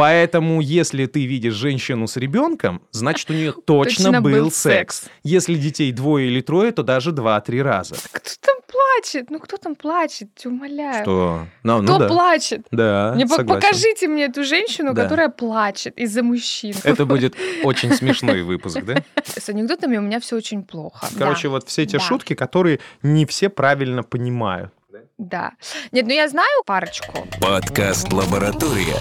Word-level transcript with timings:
Поэтому, 0.00 0.62
если 0.62 1.04
ты 1.04 1.26
видишь 1.26 1.52
женщину 1.52 2.06
с 2.06 2.16
ребенком, 2.16 2.80
значит, 2.90 3.28
у 3.30 3.34
нее 3.34 3.52
точно, 3.52 4.04
Точно 4.04 4.22
был, 4.22 4.30
был 4.30 4.50
секс. 4.50 5.00
секс. 5.02 5.10
Если 5.24 5.54
детей 5.56 5.92
двое 5.92 6.26
или 6.28 6.40
трое, 6.40 6.72
то 6.72 6.82
даже 6.82 7.12
два-три 7.12 7.60
раза. 7.60 7.96
Кто 8.10 8.30
там 8.40 8.56
плачет? 8.66 9.30
Ну 9.30 9.38
кто 9.38 9.58
там 9.58 9.74
плачет? 9.74 10.30
Умоляю. 10.46 11.02
Что? 11.04 11.46
Ну, 11.64 11.82
Кто 11.82 11.92
ну 11.92 11.98
да. 11.98 12.08
плачет? 12.08 12.66
Да, 12.70 13.12
Мне 13.14 13.26
согласен. 13.28 13.60
покажите 13.60 14.08
мне 14.08 14.24
эту 14.24 14.42
женщину, 14.44 14.94
Да. 14.94 15.02
которая 15.02 15.28
плачет 15.28 15.98
из-за 15.98 16.22
мужчин. 16.22 16.74
Это 16.82 17.04
будет 17.04 17.34
очень 17.64 17.92
смешной 17.92 18.40
выпуск, 18.42 18.80
да? 18.82 19.02
С 19.22 19.50
анекдотами 19.50 19.98
у 19.98 20.00
меня 20.00 20.18
все 20.20 20.36
очень 20.36 20.62
плохо. 20.62 21.08
Короче, 21.18 21.48
да. 21.48 21.50
вот 21.50 21.68
все 21.68 21.84
те 21.84 21.98
Да. 21.98 22.02
шутки, 22.04 22.34
которые 22.34 22.80
не 23.02 23.26
все 23.26 23.50
правильно 23.50 24.02
понимают. 24.02 24.72
Да. 25.18 25.52
Нет, 25.92 26.06
ну 26.06 26.14
я 26.14 26.26
знаю 26.28 26.62
парочку. 26.64 27.12
Подкаст 27.38 28.10
«Лаборатория». 28.10 28.96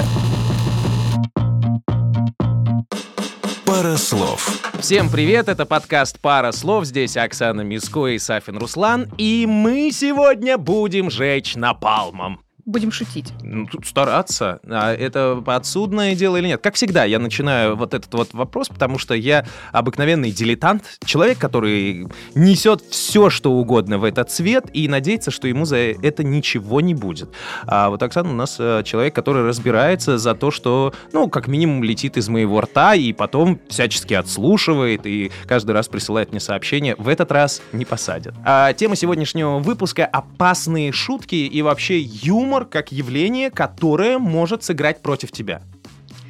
Пара 3.70 3.98
слов. 3.98 4.64
Всем 4.80 5.12
привет, 5.12 5.48
это 5.48 5.64
подкаст 5.64 6.20
«Пара 6.20 6.52
слов». 6.52 6.86
Здесь 6.86 7.16
Оксана 7.16 7.62
Миско 7.62 8.08
и 8.08 8.18
Сафин 8.18 8.58
Руслан. 8.58 9.08
И 9.20 9.46
мы 9.48 9.92
сегодня 9.92 10.58
будем 10.58 11.12
жечь 11.12 11.56
напалмом. 11.56 12.42
Будем 12.70 12.92
шутить. 12.92 13.34
Ну, 13.42 13.66
тут 13.66 13.88
стараться. 13.88 14.60
А 14.70 14.94
это 14.94 15.42
подсудное 15.44 16.14
дело 16.14 16.38
или 16.38 16.50
нет? 16.50 16.62
Как 16.62 16.76
всегда, 16.76 17.04
я 17.04 17.18
начинаю 17.18 17.76
вот 17.76 17.96
этот 17.96 18.14
вот 18.14 18.30
вопрос, 18.34 18.70
потому 18.70 19.00
что 19.00 19.16
я 19.16 19.48
обыкновенный 19.72 20.30
дилетант, 20.30 20.84
человек, 21.04 21.40
который 21.40 22.08
несет 22.36 22.84
все, 22.92 23.32
что 23.32 23.54
угодно 23.54 23.98
в 23.98 24.04
этот 24.04 24.30
цвет 24.30 24.66
и 24.72 24.88
надеется, 24.88 25.32
что 25.32 25.48
ему 25.48 25.66
за 25.66 25.78
это 25.78 26.24
ничего 26.24 26.80
не 26.80 26.94
будет. 26.94 27.32
А 27.66 27.90
вот 27.90 28.04
Оксана 28.04 28.30
у 28.30 28.34
нас 28.34 28.58
э, 28.60 28.84
человек, 28.86 29.16
который 29.16 29.48
разбирается 29.48 30.20
за 30.20 30.36
то, 30.36 30.52
что, 30.52 30.94
ну, 31.12 31.28
как 31.28 31.48
минимум 31.48 31.84
летит 31.84 32.18
из 32.18 32.30
моего 32.30 32.62
рта 32.62 32.94
и 32.94 33.14
потом 33.14 33.60
всячески 33.68 34.14
отслушивает 34.14 35.08
и 35.08 35.32
каждый 35.48 35.72
раз 35.72 35.88
присылает 35.88 36.30
мне 36.30 36.40
сообщение. 36.40 36.94
В 37.00 37.08
этот 37.08 37.32
раз 37.32 37.64
не 37.72 37.86
посадят. 37.86 38.36
А 38.46 38.74
тема 38.74 38.96
сегодняшнего 38.96 39.58
выпуска— 39.58 40.06
опасные 40.14 40.92
шутки 40.92 41.34
и 41.34 41.64
вообще 41.64 42.00
юмор 42.00 42.59
как 42.66 42.92
явление, 42.92 43.52
которое 43.52 44.18
может 44.18 44.64
сыграть 44.64 45.02
против 45.02 45.32
тебя. 45.32 45.62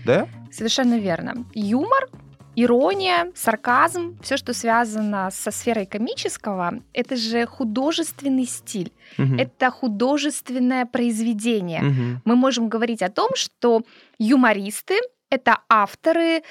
Да? 0.06 0.28
Совершенно 0.52 0.98
верно. 1.00 1.46
Юмор, 1.54 2.10
ирония, 2.56 3.32
сарказм, 3.36 4.18
все, 4.22 4.38
что 4.38 4.54
связано 4.54 5.30
со 5.32 5.52
сферой 5.52 5.86
комического, 5.86 6.80
это 6.94 7.16
же 7.16 7.46
художественный 7.46 8.46
стиль, 8.46 8.92
Мгм. 9.18 9.38
это 9.40 9.72
художественное 9.72 10.86
произведение. 10.86 11.82
Мгм. 11.82 12.22
Мы 12.26 12.36
можем 12.36 12.70
говорить 12.70 13.02
о 13.02 13.10
том, 13.10 13.30
что 13.36 13.82
юмористы— 14.18 14.96
это 15.30 15.60
авторы 15.70 16.42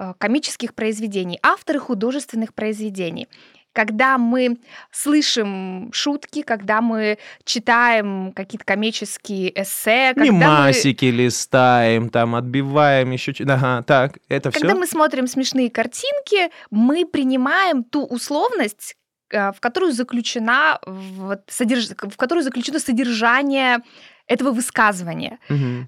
э, 0.00 0.14
комических 0.18 0.74
произведений, 0.74 1.40
авторы 1.42 1.80
художественных 1.80 2.54
произведений. 2.54 3.26
Когда 3.78 4.18
мы 4.18 4.58
слышим 4.90 5.92
шутки, 5.92 6.42
когда 6.42 6.80
мы 6.80 7.16
читаем 7.44 8.32
какие-то 8.32 8.64
комические 8.64 9.52
эссе, 9.62 10.14
когда 10.14 10.32
мы, 10.32 10.38
Мемасики 10.40 11.04
листаем, 11.04 12.10
там, 12.10 12.34
отбиваем 12.34 13.12
еще... 13.12 13.32
Ага, 13.44 13.84
так, 13.84 14.18
это 14.28 14.50
когда 14.50 14.70
все? 14.70 14.78
мы 14.80 14.84
смотрим 14.88 15.28
смешные 15.28 15.70
картинки, 15.70 16.50
мы 16.72 17.06
принимаем 17.06 17.84
ту 17.84 18.04
условность, 18.04 18.96
э, 19.30 19.52
в 19.52 19.60
которую 19.60 19.92
заключена 19.92 20.80
вот 20.84 21.42
содерж- 21.46 22.10
в 22.10 22.16
которую 22.16 22.42
заключено 22.42 22.80
содержание 22.80 23.78
этого 24.26 24.50
высказывания. 24.50 25.38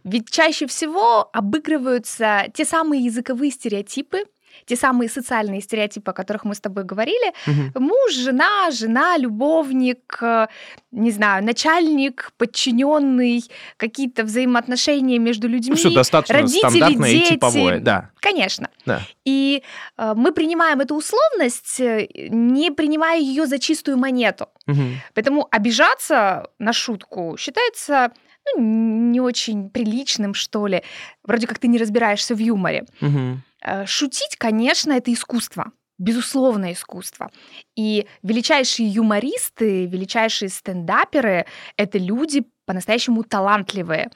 Ведь 0.05 0.31
чаще 0.31 0.69
всего 0.69 1.29
обыгрываются 1.33 2.45
те 2.55 2.65
самые 2.65 3.05
языковые 3.05 3.51
стереотипы, 3.51 4.19
те 4.67 4.77
самые 4.77 5.09
социальные 5.09 5.61
стереотипы, 5.61 6.11
о 6.11 6.15
которых 6.15 6.45
мы 6.45 6.55
с 6.55 6.61
тобой 6.61 6.85
говорили. 6.85 7.33
Муж, 7.75 8.15
жена, 8.15 8.71
жена, 8.71 9.17
любовник, 9.17 10.19
э, 10.23 10.47
не 10.91 11.11
знаю, 11.11 11.45
начальник, 11.45 12.33
подчиненный, 12.37 13.45
какие-то 13.77 14.25
взаимоотношения 14.25 15.19
между 15.19 15.49
людьми. 15.49 15.75
Все 15.77 15.95
достаточно 15.95 16.41
родители, 16.41 16.61
стандартное 16.61 17.11
и 17.11 17.19
дети. 17.19 17.33
типовое, 17.35 17.81
да. 17.81 18.11
Конечно. 18.21 18.69
Да. 18.87 19.03
И 19.25 19.63
э, 19.97 20.13
мы 20.17 20.33
принимаем 20.33 20.81
эту 20.81 20.95
условность, 20.95 21.81
э, 21.81 22.09
не 22.31 22.71
принимая 22.71 23.21
ее 23.21 23.47
за 23.47 23.59
чистую 23.59 23.97
монету. 23.97 24.49
Мгм. 24.67 25.01
Поэтому 25.15 25.49
обижаться 25.51 26.49
на 26.59 26.73
шутку 26.73 27.37
считается 27.39 28.13
ну, 28.57 28.63
не 29.11 29.21
очень 29.21 29.71
приличным, 29.71 30.35
что 30.35 30.67
ли. 30.67 30.83
Вроде 31.25 31.47
как 31.47 31.59
ты 31.59 31.69
не 31.69 31.79
разбираешься 31.79 32.35
в 32.35 32.39
юморе. 32.39 32.85
Мгм. 33.01 33.43
Э, 33.63 33.87
Шутить, 33.87 34.37
конечно, 34.37 34.93
это 34.93 35.13
искусство. 35.13 35.73
Безусловно, 35.99 36.73
искусство. 36.73 37.31
И 37.77 38.07
величайшие 38.23 38.89
юмористы, 38.89 39.85
величайшие 39.87 40.49
стендаперы— 40.49 41.45
это 41.77 41.99
люди 41.99 42.45
по-настоящему 42.65 43.23
талантливые. 43.23 44.11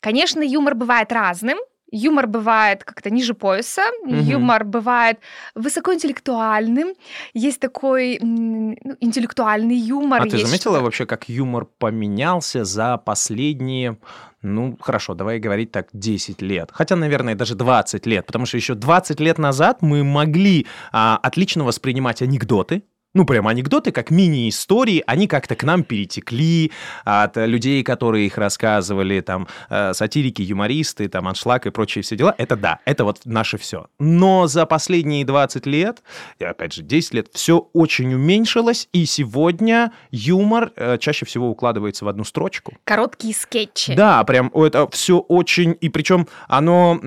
Конечно, 0.00 0.42
юмор 0.42 0.74
бывает 0.74 1.12
разным. 1.12 1.58
Юмор 1.96 2.26
бывает 2.26 2.82
как-то 2.82 3.08
ниже 3.10 3.34
пояса, 3.34 3.82
Мгм. 4.04 4.18
юмор 4.18 4.64
бывает 4.64 5.18
высокоинтеллектуальным. 5.54 6.94
Есть 7.34 7.60
такой 7.60 8.18
ну, 8.20 8.76
интеллектуальный 9.00 9.76
юмор. 9.76 10.22
А 10.22 10.24
ты 10.26 10.38
заметила 10.38 10.80
вообще, 10.80 11.06
как 11.06 11.28
юмор 11.28 11.66
поменялся 11.78 12.64
за 12.64 12.96
последние, 12.96 13.96
ну, 14.42 14.76
хорошо, 14.80 15.14
давай 15.14 15.38
говорить 15.38 15.70
так, 15.70 15.88
10 15.92 16.42
лет. 16.42 16.70
Хотя, 16.72 16.96
наверное, 16.96 17.34
даже 17.36 17.54
20 17.54 18.06
лет, 18.06 18.26
потому 18.26 18.46
что 18.46 18.56
еще 18.56 18.74
20 18.74 19.20
лет 19.20 19.38
назад 19.38 19.80
мы 19.80 20.02
могли 20.02 20.66
а, 20.92 21.18
отлично 21.22 21.64
воспринимать 21.64 22.22
анекдоты, 22.22 22.82
ну, 23.14 23.24
прям 23.24 23.46
анекдоты, 23.46 23.92
как 23.92 24.10
мини-истории, 24.10 25.02
они 25.06 25.28
как-то 25.28 25.54
к 25.54 25.62
нам 25.62 25.84
перетекли 25.84 26.72
от 27.04 27.36
э, 27.36 27.46
людей, 27.46 27.82
которые 27.84 28.26
их 28.26 28.36
рассказывали, 28.36 29.20
там, 29.20 29.46
э, 29.70 29.94
сатирики, 29.94 30.42
юмористы, 30.42 31.08
там, 31.08 31.28
аншлаг 31.28 31.66
и 31.66 31.70
прочие 31.70 32.02
все 32.02 32.16
дела. 32.16 32.34
Это 32.38 32.56
да, 32.56 32.80
это 32.84 33.04
вот 33.04 33.20
наше 33.24 33.56
все. 33.56 33.86
Но 34.00 34.48
за 34.48 34.66
последние 34.66 35.24
20 35.24 35.64
лет, 35.66 36.02
и 36.40 36.44
опять 36.44 36.72
же 36.72 36.82
10 36.82 37.14
лет, 37.14 37.28
все 37.32 37.58
очень 37.72 38.12
уменьшилось, 38.12 38.88
и 38.92 39.06
сегодня 39.06 39.92
юмор 40.10 40.72
э, 40.74 40.98
чаще 40.98 41.24
всего 41.24 41.48
укладывается 41.48 42.04
в 42.04 42.08
одну 42.08 42.24
строчку. 42.24 42.76
Короткие 42.82 43.32
скетчи. 43.34 43.94
Да, 43.94 44.24
прям 44.24 44.50
это 44.54 44.88
все 44.90 45.18
очень, 45.18 45.76
и 45.80 45.88
причем 45.88 46.26
оно, 46.48 46.98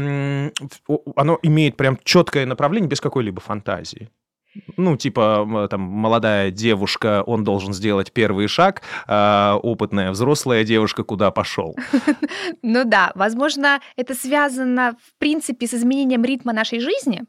оно 1.16 1.40
имеет 1.44 1.76
прям 1.76 2.00
четкое 2.04 2.46
направление 2.46 2.90
без 2.90 3.02
какой-либо 3.02 3.42
фантазии. 3.42 4.10
Ну, 4.78 4.98
типа, 4.98 5.68
там, 5.70 5.82
молодая 5.82 6.52
девушка, 6.52 7.24
он 7.26 7.44
должен 7.44 7.74
сделать 7.74 8.12
первый 8.12 8.48
шаг, 8.48 8.82
а 9.08 9.58
опытная 9.62 10.12
взрослая 10.12 10.64
девушка 10.64 11.04
куда 11.04 11.32
пошел. 11.32 11.76
Ну 12.62 12.84
да, 12.86 13.12
возможно, 13.16 13.80
это 13.96 14.14
связано, 14.14 14.96
в 15.04 15.20
принципе, 15.20 15.68
с 15.68 15.74
изменением 15.74 16.24
ритма 16.24 16.54
нашей 16.54 16.80
жизни. 16.80 17.24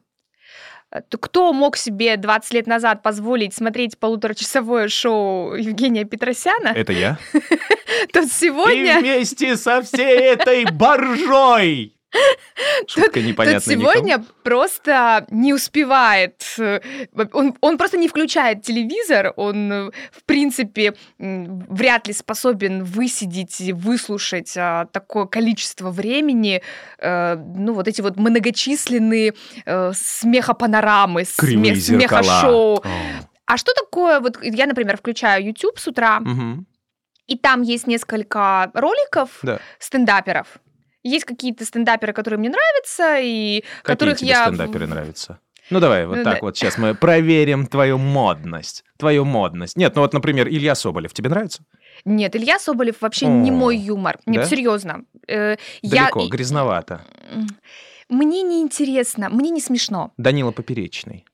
Э, 0.90 1.00
то 1.02 1.18
Кто 1.18 1.52
мог 1.52 1.76
себе 1.76 2.16
20 2.16 2.52
лет 2.54 2.66
назад 2.66 3.02
позволить 3.02 3.54
смотреть 3.54 3.98
полуторачасовое 3.98 4.88
шоу 4.88 5.54
Евгения 5.54 6.04
Петросяна, 6.04 6.68
Это 6.68 6.92
я. 6.92 7.18
тот 8.12 8.24
И 8.24 8.28
сегодня, 8.28 9.00
вместе 9.00 9.56
со 9.56 9.82
всей 9.82 10.18
этой 10.20 10.64
боржой! 10.70 11.97
Шутка 12.86 13.20
непонятная 13.20 13.76
никому. 13.76 13.92
сегодня 13.92 14.24
просто 14.42 15.26
не 15.30 15.52
успевает. 15.52 16.42
э, 16.58 16.80
Он, 17.32 17.54
он 17.60 17.76
просто 17.78 17.98
не 17.98 18.08
включает 18.08 18.62
телевизор, 18.62 19.32
он, 19.36 19.72
э, 19.72 19.90
в 20.12 20.24
принципе, 20.24 20.94
вряд 21.18 22.06
ли 22.08 22.14
способен 22.14 22.82
высидеть 22.84 23.60
и 23.60 23.72
выслушать 23.72 24.54
а, 24.56 24.86
такое 24.86 25.26
количество 25.26 25.90
времени, 25.90 26.62
э, 26.98 27.36
ну, 27.36 27.74
вот 27.74 27.88
эти 27.88 28.00
вот 28.00 28.16
многочисленные 28.16 29.34
э, 29.66 29.92
смехопанорамы, 29.94 31.24
Кривые 31.36 31.76
смех, 31.76 32.00
зеркала. 32.00 32.22
смехошоу. 32.22 32.76
О. 32.78 32.82
А 33.46 33.56
что 33.56 33.72
такое, 33.74 34.20
вот 34.20 34.38
я, 34.42 34.66
например, 34.66 34.96
включаю 34.96 35.44
YouTube 35.44 35.78
с 35.78 35.86
утра, 35.88 36.20
Мгм. 36.20 36.66
и 37.26 37.36
там 37.38 37.62
есть 37.62 37.86
несколько 37.86 38.70
роликов 38.74 39.30
Да. 39.42 39.58
стендаперов. 39.78 40.46
Есть 41.02 41.24
какие-то 41.24 41.64
стендаперы, 41.64 42.12
которые 42.12 42.38
мне 42.38 42.50
нравятся, 42.50 43.18
и 43.20 43.60
Какие 43.60 43.82
которых 43.82 44.18
тебе 44.18 44.28
я... 44.30 44.46
стендаперы 44.46 44.86
нравятся? 44.86 45.38
Ну 45.70 45.80
давай, 45.80 46.06
вот 46.06 46.16
Ну, 46.18 46.24
так 46.24 46.34
да. 46.34 46.38
вот 46.40 46.56
сейчас 46.56 46.78
мы 46.78 46.94
проверим 46.94 47.66
твою 47.66 47.98
модность. 47.98 48.84
Твою 48.96 49.24
модность. 49.24 49.76
Нет, 49.76 49.94
ну 49.94 50.02
вот, 50.02 50.14
например, 50.14 50.48
Илья 50.48 50.74
Соболев. 50.74 51.12
Тебе 51.12 51.28
нравится? 51.28 51.62
Нет, 52.04 52.34
Илья 52.36 52.58
Соболев 52.58 53.00
вообще 53.00 53.26
не 53.26 53.50
О, 53.50 53.54
мой 53.54 53.76
юмор. 53.76 54.18
Нет, 54.26 54.42
да? 54.44 54.48
серьезно. 54.48 55.04
Э, 55.26 55.56
Далеко, 55.82 56.22
я... 56.22 56.28
грязновато. 56.28 57.04
Мне 58.08 58.42
не 58.42 58.62
интересно, 58.62 59.28
мне 59.28 59.50
не 59.50 59.60
смешно. 59.60 60.12
Данила 60.16 60.50
Поперечный. 60.50 61.26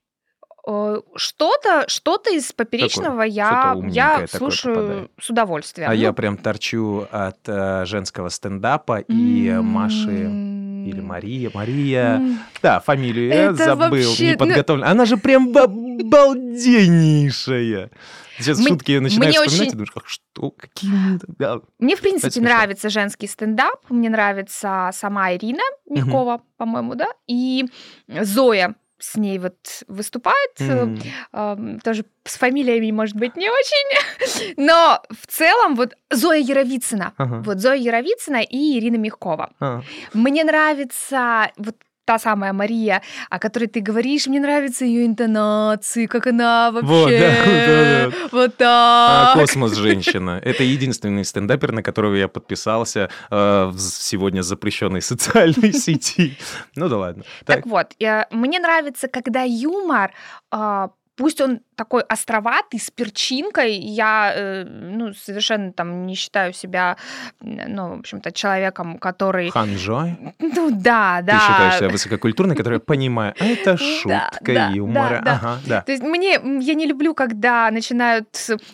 Э, 0.67 1.01
Что-то, 1.17 1.85
что-то 1.89 2.31
из 2.35 2.53
поперечного 2.53 3.23
я, 3.23 3.73
умненькое 3.77 3.95
я 3.95 4.11
такое 4.15 4.27
слушаю 4.39 4.75
попадает. 4.77 5.11
с 5.21 5.31
удовольствием. 5.31 5.91
А 5.91 5.95
Ну, 5.95 6.01
я 6.01 6.13
прям 6.13 6.37
торчу 6.39 7.07
от 7.11 7.39
э, 7.47 7.85
женского 7.87 8.29
стендапа 8.31 8.99
и 9.01 9.49
э, 9.49 9.61
Маши... 9.61 10.51
Или 10.85 11.01
Мария, 11.01 11.51
Мария. 11.55 12.17
М. 12.17 12.39
Да, 12.63 12.79
фамилию 12.79 13.29
я 13.29 13.35
Это 13.53 13.65
забыл, 13.65 13.89
вообще, 13.91 14.37
не 14.39 14.65
ну-. 14.67 14.85
Она 14.85 15.07
же 15.07 15.17
прям 15.17 15.51
ба- 15.51 15.67
балденнейшая. 15.67 17.91
Сейчас 18.39 18.59
Мне- 18.59 18.69
шутки 18.69 18.99
начинаешь 18.99 19.35
мне 19.37 19.47
вспоминать, 19.47 19.61
очень- 19.61 19.69
и 19.69 19.73
думаешь, 19.73 19.91
как 19.93 20.09
что, 20.09 20.51
какие... 20.51 20.91
да. 21.39 21.61
Мне, 21.79 21.95
в 21.97 22.01
принципе, 22.01 22.31
смешно. 22.33 22.51
нравится 22.51 22.89
женский 22.91 23.29
стендап. 23.29 23.79
Мне 23.89 24.11
нравится 24.11 24.91
сама 24.93 25.33
Ирина 25.35 25.63
Мягкова, 25.89 26.41
по-моему, 26.59 26.97
да? 26.97 27.07
И 27.29 27.65
Зоя 28.09 28.75
с 29.13 29.17
ней 29.17 29.39
вот 29.39 29.57
выступает. 29.89 30.61
М. 30.61 30.99
Эм, 31.33 31.81
Тоже 31.81 32.05
с 32.25 32.37
фамилиями, 32.39 32.91
может 32.91 33.17
быть, 33.17 33.37
не 33.37 33.51
очень. 33.51 34.55
Но 34.57 35.03
в 35.11 35.27
целом 35.27 35.75
вот 35.75 35.95
Зоя 36.11 36.39
Яровицына. 36.41 37.13
Ага. 37.17 37.43
Вот 37.45 37.59
Зоя 37.59 37.77
Яровицына 37.77 38.43
и 38.43 38.79
Ирина 38.79 38.97
Мягкова. 38.97 39.51
А. 39.61 39.83
Мне 40.15 40.45
нравится 40.45 41.51
вот 41.57 41.77
та 42.05 42.19
самая 42.19 42.53
Мария, 42.53 43.03
о 43.31 43.39
которой 43.39 43.67
ты 43.67 43.81
говоришь, 43.81 44.27
мне 44.27 44.41
нравятся 44.41 44.85
ее 44.85 45.07
интонации, 45.07 46.07
как 46.07 46.27
она 46.27 46.71
вообще 46.71 46.87
Вот, 46.87 47.11
да, 47.19 48.11
да, 48.11 48.29
вот 48.33 48.55
А, 48.61 49.33
так. 49.35 49.41
Космос 49.41 49.75
женщина. 49.75 50.41
Это 50.43 50.63
единственный 50.63 51.25
стендапер, 51.25 51.73
на 51.73 51.83
которого 51.83 52.15
я 52.15 52.29
подписался 52.29 53.11
э, 53.31 53.65
в 53.67 53.79
сегодня 53.79 54.43
запрещенной 54.43 55.03
социальной 55.03 55.73
сети. 55.73 56.37
Ну 56.77 56.89
да 56.89 56.99
ладно. 56.99 57.25
Так, 57.45 57.57
Так, 57.57 57.67
вот, 57.67 57.95
э, 58.01 58.25
мне 58.31 58.61
нравится, 58.61 59.09
когда 59.09 59.43
юмор, 59.43 60.13
а, 60.51 60.91
пусть 61.17 61.41
он 61.41 61.61
такой 61.77 62.03
островатый, 62.03 62.81
с 62.81 62.91
перчинкой, 62.91 63.75
я 63.75 64.33
э, 64.35 64.65
ну, 64.65 65.13
совершенно 65.15 65.73
там 65.73 66.07
не 66.07 66.15
считаю 66.15 66.53
себя, 66.53 66.97
ну, 67.41 67.97
в 67.97 67.99
общем-то, 68.01 68.33
человеком, 68.33 68.99
который... 68.99 69.51
Ханжой. 69.51 70.17
Ну 70.39 70.71
да, 70.71 71.21
да. 71.23 71.39
Ты 71.39 71.53
считаешь 71.53 71.75
себя 71.79 71.89
высококультурной, 71.89 72.57
которая 72.57 72.81
понимает, 72.81 73.37
а 73.41 73.45
это 73.45 73.77
шутка 73.77 74.39
да, 74.43 74.71
юмора. 74.71 75.09
да, 75.09 75.21
да. 75.25 75.33
Ага, 75.35 75.59
да. 75.67 75.81
То 75.83 75.93
есть 75.93 76.03
мне, 76.03 76.33
я 76.33 76.75
не 76.75 76.87
люблю, 76.87 77.15
когда 77.15 77.71
начинают 77.71 78.29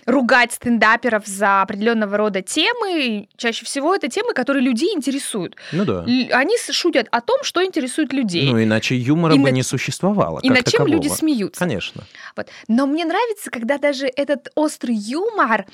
ругать 0.06 0.52
стендаперов 0.52 1.26
за 1.26 1.62
определенного 1.62 2.16
рода 2.16 2.42
темы. 2.42 3.28
Чаще 3.36 3.64
всего 3.64 3.94
это 3.94 4.08
темы, 4.08 4.34
которые 4.34 4.62
людей 4.62 4.94
интересуют. 4.94 5.56
Ну 5.72 5.84
да. 5.84 6.02
Они 6.02 6.56
шутят 6.70 7.08
о 7.10 7.20
том, 7.20 7.42
что 7.42 7.64
интересует 7.64 8.12
людей. 8.12 8.50
Ну, 8.50 8.62
иначе 8.62 8.96
юмора 8.96 9.34
И 9.34 9.38
бы 9.38 9.50
на- 9.50 9.54
не 9.54 9.62
существовало. 9.62 10.40
и 10.42 10.50
над 10.50 10.68
чем 10.68 10.86
люди 10.86 11.08
такового. 11.08 11.18
смеются. 11.18 11.58
Конечно. 11.60 12.04
Вот. 12.36 12.48
Но 12.68 12.86
мне 12.90 13.04
нравится, 13.04 13.50
когда 13.50 13.78
даже 13.78 14.06
этот 14.06 14.50
острый 14.54 14.94
юмор, 14.94 15.66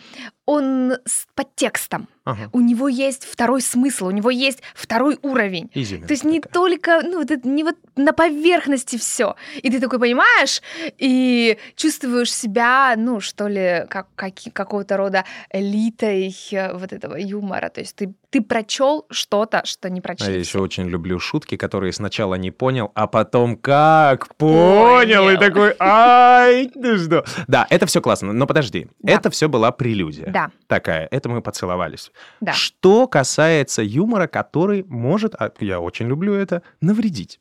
он 0.45 0.93
с 1.05 1.27
подтекстом. 1.35 2.09
Ага. 2.27 2.51
У 2.53 2.61
него 2.61 2.89
есть 2.89 3.25
второй 3.25 3.63
смысл, 3.63 4.07
у 4.09 4.11
него 4.11 4.31
есть 4.31 4.61
второй 4.75 5.19
уровень. 5.23 5.71
Изюминка 5.75 6.09
То 6.09 6.13
есть 6.13 6.25
не 6.25 6.41
такая. 6.41 6.53
только, 6.53 7.01
ну, 7.03 7.19
вот 7.21 7.31
это 7.31 7.49
не 7.49 7.63
вот 7.65 7.77
на 7.95 8.13
поверхности 8.13 8.99
все. 8.99 9.37
И 9.63 9.71
ты 9.71 9.81
такой 9.81 9.99
понимаешь 10.01 10.61
и 10.99 11.57
чувствуешь 11.77 12.35
себя, 12.35 12.95
ну, 12.97 13.21
что 13.21 13.47
ли, 13.47 13.85
как, 13.89 14.09
каки- 14.17 14.51
какого-то 14.51 14.97
рода 14.97 15.25
элитой 15.53 16.35
э, 16.53 16.73
вот 16.77 16.93
этого 16.93 17.17
юмора. 17.17 17.69
То 17.69 17.81
есть 17.81 17.95
ты, 17.97 18.13
ты 18.31 18.43
прочел 18.43 19.07
что-то, 19.11 19.63
что 19.65 19.89
не 19.89 20.01
прочел. 20.01 20.27
А 20.27 20.31
я 20.31 20.39
еще 20.39 20.59
очень 20.59 20.89
люблю 20.89 21.19
шутки, 21.21 21.57
которые 21.57 21.93
сначала 21.93 22.35
не 22.35 22.51
понял, 22.51 22.91
а 22.95 23.07
потом 23.07 23.57
как 23.57 24.35
понял, 24.37 25.29
и 25.29 25.37
Понял. 25.37 25.41
такой, 25.41 25.75
ай, 25.79 26.71
ну 26.75 26.99
что. 26.99 27.25
Да, 27.47 27.67
это 27.71 27.87
все 27.87 28.01
классно, 28.01 28.33
но 28.33 28.47
подожди, 28.47 28.89
Да. 29.01 29.13
это 29.13 29.31
все 29.31 29.49
была 29.49 29.71
прелюдия. 29.71 30.31
Да, 30.31 30.51
Такая, 30.67 31.07
это 31.11 31.29
мы 31.29 31.41
поцеловались. 31.43 32.11
Да. 32.41 32.53
Что 32.53 33.07
касается 33.07 33.83
юмора, 33.83 34.27
который 34.27 34.85
может, 34.85 35.35
а 35.35 35.53
я 35.61 35.81
очень 35.81 36.07
люблю 36.07 36.35
это, 36.35 36.63
навредить. 36.81 37.41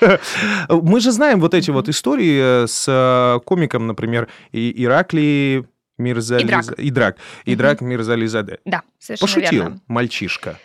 Мы 0.68 1.00
же 1.00 1.12
знаем 1.12 1.40
вот 1.40 1.54
эти 1.54 1.70
вот 1.70 1.88
истории 1.88 2.64
э, 2.64 2.66
с 2.66 2.86
э, 2.88 3.40
комиком, 3.44 3.86
например, 3.86 4.28
Иракли 4.52 5.66
Мирзализ... 5.98 6.70
Идрак. 6.78 7.16
Идрак. 7.44 7.80
Мирзализаде. 7.80 8.58
Да, 8.64 8.82
совершенно 8.98 9.26
Пошутил 9.28 9.62
верно. 9.62 9.80
мальчишка. 9.86 10.58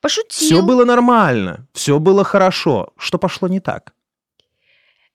Пошутил. 0.00 0.46
Все 0.46 0.62
было 0.62 0.84
нормально, 0.84 1.66
все 1.72 1.98
было 1.98 2.24
хорошо. 2.24 2.92
Что 2.96 3.18
пошло 3.18 3.48
не 3.48 3.60
так? 3.60 3.92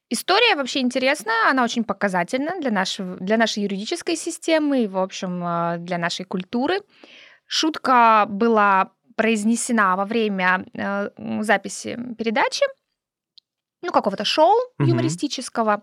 История 0.10 0.56
вообще 0.56 0.80
интересная, 0.80 1.50
она 1.50 1.64
очень 1.64 1.86
показательна 1.86 2.60
для, 2.60 2.70
нашего, 2.70 3.16
для 3.16 3.38
нашей 3.38 3.64
юридической 3.64 4.18
системы 4.18 4.84
и, 4.84 4.88
в 4.88 4.98
общем, 4.98 5.42
э, 5.42 5.78
для 5.78 5.98
нашей 5.98 6.26
культуры. 6.26 6.82
Шутка 7.54 8.26
была 8.30 8.92
произнесена 9.18 9.98
во 9.98 10.06
время 10.06 10.64
э, 10.74 11.10
записи 11.42 12.00
передачи, 12.18 12.64
ну, 13.84 13.92
какого-то 13.92 14.24
шоу 14.24 14.54
Мгм. 14.78 14.90
юмористического. 14.92 15.82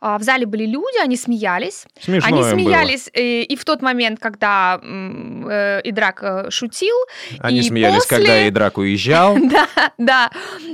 А, 0.00 0.18
В 0.18 0.22
зале 0.24 0.46
были 0.46 0.66
люди, 0.66 1.00
они 1.00 1.16
смеялись. 1.16 1.86
Смешно 2.00 2.26
они 2.28 2.40
было. 2.40 2.50
смеялись 2.50 3.08
э, 3.14 3.42
и 3.42 3.54
в 3.56 3.64
тот 3.64 3.82
момент, 3.82 4.18
когда 4.18 4.80
э, 4.82 5.80
Идрак 5.84 6.22
э, 6.24 6.50
шутил, 6.50 6.96
Они 7.38 7.60
и 7.60 7.62
смеялись, 7.62 8.04
после- 8.04 8.16
когда 8.16 8.48
Идрак 8.48 8.76
уезжал. 8.78 9.36
да, 9.48 9.68
да. 9.96 10.30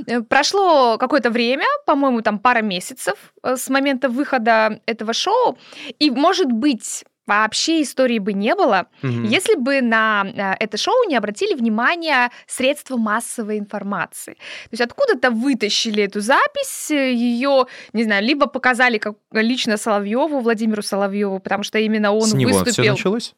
Э, 0.07 0.21
Прошло 0.21 0.97
какое-то 0.97 1.29
время, 1.29 1.65
по-моему, 1.85 2.21
там 2.21 2.39
пара 2.39 2.61
месяцев 2.63 3.15
с 3.43 3.69
момента 3.69 4.09
выхода 4.09 4.81
этого 4.87 5.13
шоу, 5.13 5.59
и, 5.99 6.09
может 6.09 6.51
быть, 6.51 7.05
вообще 7.25 7.81
истории 7.81 8.19
бы 8.19 8.33
не 8.33 8.55
было, 8.55 8.87
Мгм. 9.01 9.23
если 9.25 9.55
бы 9.55 9.81
на 9.81 10.25
э, 10.25 10.63
это 10.63 10.77
шоу 10.77 10.95
не 11.07 11.15
обратили 11.15 11.53
внимание 11.55 12.29
средства 12.47 12.97
массовой 12.97 13.59
информации. 13.59 14.33
То 14.33 14.69
есть 14.71 14.81
откуда-то 14.81 15.31
вытащили 15.31 16.03
эту 16.03 16.19
запись, 16.21 16.89
ее, 16.91 17.65
не 17.93 18.03
знаю, 18.03 18.23
либо 18.23 18.47
показали 18.47 18.97
как 18.97 19.15
лично 19.31 19.77
Соловьеву, 19.77 20.39
Владимиру 20.39 20.81
Соловьеву, 20.81 21.39
потому 21.39 21.63
что 21.63 21.79
именно 21.79 22.11
он 22.11 22.23
С 22.27 22.33
него 22.33 22.51
все 22.51 22.63
выступил. 22.63 22.91
началось? 22.93 23.33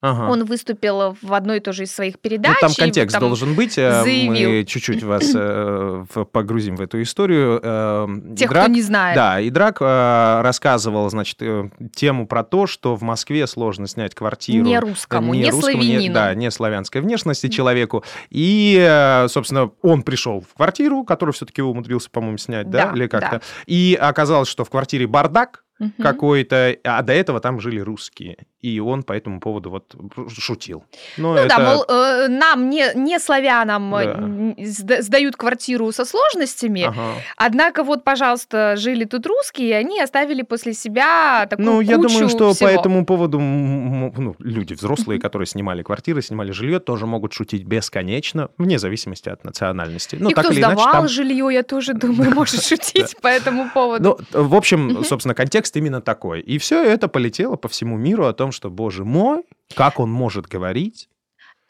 Ага. 0.00 0.30
Он 0.30 0.44
выступил 0.44 1.16
в 1.20 1.34
одной 1.34 1.56
и 1.56 1.60
той 1.60 1.74
же 1.74 1.82
из 1.82 1.92
своих 1.92 2.20
передач. 2.20 2.52
Ну, 2.62 2.68
там 2.68 2.70
и 2.70 2.74
контекст 2.76 3.14
там- 3.14 3.20
должен 3.28 3.54
быть. 3.54 3.76
э, 3.78 4.02
заявил. 4.04 4.50
Мы 4.50 4.64
чуть-чуть 4.64 5.02
вас 5.02 5.32
э, 5.34 6.04
погрузим 6.32 6.76
в 6.76 6.80
эту 6.80 7.02
историю. 7.02 7.60
Э, 7.62 8.06
Тех, 8.36 8.48
Идрак- 8.50 8.64
кто 8.66 8.72
не 8.72 8.82
знает. 8.82 9.16
Да, 9.16 9.40
и 9.40 9.50
Драк 9.50 9.78
э, 9.80 10.40
рассказывал, 10.42 11.10
значит, 11.10 11.38
э, 11.40 11.68
тему 11.96 12.28
про 12.28 12.44
то, 12.44 12.68
что 12.68 12.94
в 12.94 13.02
Москве 13.02 13.46
сложно 13.48 13.88
снять 13.88 14.14
квартиру. 14.14 14.64
Не 14.64 14.78
русскому, 14.78 15.34
не, 15.34 15.50
русскому, 15.50 15.82
славянину. 15.82 16.14
да, 16.14 16.32
не 16.34 16.50
славянской 16.52 17.00
внешности 17.00 17.48
человеку. 17.48 18.04
И, 18.30 18.78
э, 18.80 19.26
собственно, 19.28 19.70
он 19.82 20.02
пришел 20.02 20.42
в 20.48 20.54
квартиру, 20.54 21.02
которую 21.02 21.32
все-таки 21.34 21.60
умудрился, 21.60 22.08
по-моему, 22.10 22.38
снять, 22.38 22.70
да, 22.70 22.86
Да, 22.86 22.96
или 22.96 23.08
как-то. 23.08 23.30
да. 23.38 23.40
И 23.66 23.98
оказалось, 24.00 24.48
что 24.48 24.64
в 24.64 24.70
квартире 24.70 25.08
бардак 25.08 25.64
Мгм. 25.78 25.92
какой-то, 26.02 26.76
а 26.84 27.02
до 27.02 27.12
этого 27.12 27.40
там 27.40 27.60
жили 27.60 27.78
русские. 27.80 28.36
И 28.60 28.80
он 28.80 29.04
по 29.04 29.12
этому 29.12 29.38
поводу 29.38 29.70
вот 29.70 29.94
шутил. 30.36 30.82
Но 31.16 31.34
Ну 31.34 31.38
это... 31.38 31.48
да, 31.56 31.58
мол, 31.60 31.84
э, 31.88 32.26
нам, 32.26 32.68
не, 32.68 32.90
не 32.96 33.20
славянам, 33.20 33.94
э, 33.94 34.56
Да. 34.56 35.00
сдают 35.02 35.36
квартиру 35.36 35.92
со 35.92 36.04
сложностями, 36.04 36.82
Ага. 36.82 37.14
однако 37.36 37.84
вот, 37.84 38.02
пожалуйста, 38.02 38.74
жили 38.76 39.04
тут 39.04 39.26
русские, 39.26 39.68
и 39.68 39.72
они 39.72 40.00
оставили 40.00 40.42
после 40.42 40.72
себя 40.74 41.46
такую 41.48 41.66
Ну, 41.66 41.80
я 41.80 41.96
думаю, 41.98 42.28
что 42.28 42.52
всего. 42.52 42.68
по 42.68 42.72
этому 42.72 43.06
поводу 43.06 43.38
ну, 43.38 44.34
люди 44.40 44.74
взрослые, 44.74 45.20
которые 45.20 45.46
снимали 45.46 45.82
квартиры, 45.84 46.20
снимали 46.22 46.50
жилье, 46.50 46.80
тоже 46.80 47.06
могут 47.06 47.32
шутить 47.34 47.62
бесконечно, 47.64 48.48
вне 48.58 48.80
зависимости 48.80 49.28
от 49.28 49.44
национальности. 49.44 50.16
Ну, 50.18 50.30
и 50.30 50.34
так 50.34 50.44
кто 50.46 50.52
или 50.52 50.60
иначе, 50.60 50.74
сдавал 50.74 50.92
там... 50.92 51.08
жилье, 51.08 51.48
я 51.52 51.62
тоже 51.62 51.94
думаю, 51.94 52.32
может 52.34 52.64
шутить 52.64 53.16
по 53.22 53.28
этому 53.28 53.70
поводу. 53.70 54.18
Ну, 54.32 54.42
в 54.42 54.54
общем, 54.56 55.04
собственно, 55.04 55.34
контекст 55.36 55.67
именно 55.76 56.00
такой. 56.00 56.40
И 56.40 56.58
все 56.58 56.82
это 56.82 57.08
полетело 57.08 57.56
по 57.56 57.68
всему 57.68 57.96
миру 57.96 58.26
о 58.26 58.32
том, 58.32 58.52
что, 58.52 58.70
боже 58.70 59.04
мой, 59.04 59.44
как 59.74 60.00
он 60.00 60.10
может 60.10 60.46
говорить? 60.46 61.08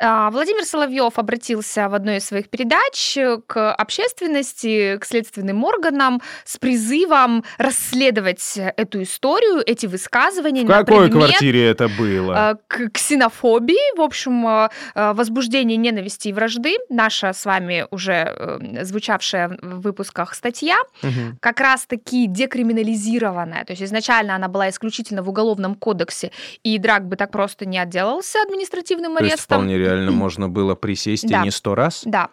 А, 0.01 0.31
Владимир 0.31 0.65
Соловьев 0.65 1.19
обратился 1.19 1.89
в 1.89 1.95
одной 1.95 2.19
из 2.19 2.27
своих 2.27 2.49
передач 2.51 3.17
э, 3.17 3.39
к 3.45 3.73
общественности, 3.75 4.97
к 4.97 5.05
следственным 5.05 5.65
органам 5.65 6.23
с 6.45 6.57
призывом 6.57 7.43
расследовать 7.59 8.57
эту 8.77 9.03
историю, 9.03 9.61
эти 9.67 9.87
высказывания 9.87 10.63
В 10.63 10.69
какой 10.69 11.09
предмет 11.09 11.29
квартире 11.31 11.67
это 11.69 11.89
было? 11.89 12.53
э, 12.53 12.57
к 12.69 12.91
ксенофобии, 12.93 13.97
в 13.97 14.01
общем, 14.01 14.47
э, 14.47 14.69
возбуждение 14.95 15.77
ненависти 15.77 16.29
и 16.29 16.33
вражды, 16.33 16.77
наша 16.89 17.33
с 17.33 17.45
вами 17.45 17.87
уже 17.91 18.59
звучавшая 18.83 19.59
в 19.61 19.81
выпусках 19.81 20.35
статья, 20.35 20.77
Мгм. 21.03 21.39
как 21.41 21.59
раз-таки 21.59 22.27
декриминализированная. 22.29 23.65
То 23.65 23.73
есть 23.73 23.83
изначально 23.83 24.37
она 24.37 24.47
была 24.47 24.69
исключительно 24.69 25.23
в 25.25 25.29
Уголовном 25.29 25.75
кодексе, 25.75 26.31
и 26.63 26.79
Драк 26.79 27.07
бы 27.07 27.17
так 27.17 27.33
просто 27.33 27.67
не 27.67 27.79
отделался 27.79 28.39
административным 28.43 29.17
арестом. 29.17 29.67
Реально 29.89 30.11
можно 30.25 30.49
было 30.49 30.75
присесть 30.75 31.25
и 31.25 31.29
Да. 31.29 31.43
не 31.43 31.51
сто 31.51 31.75
раз? 31.75 32.03
Да. 32.05 32.29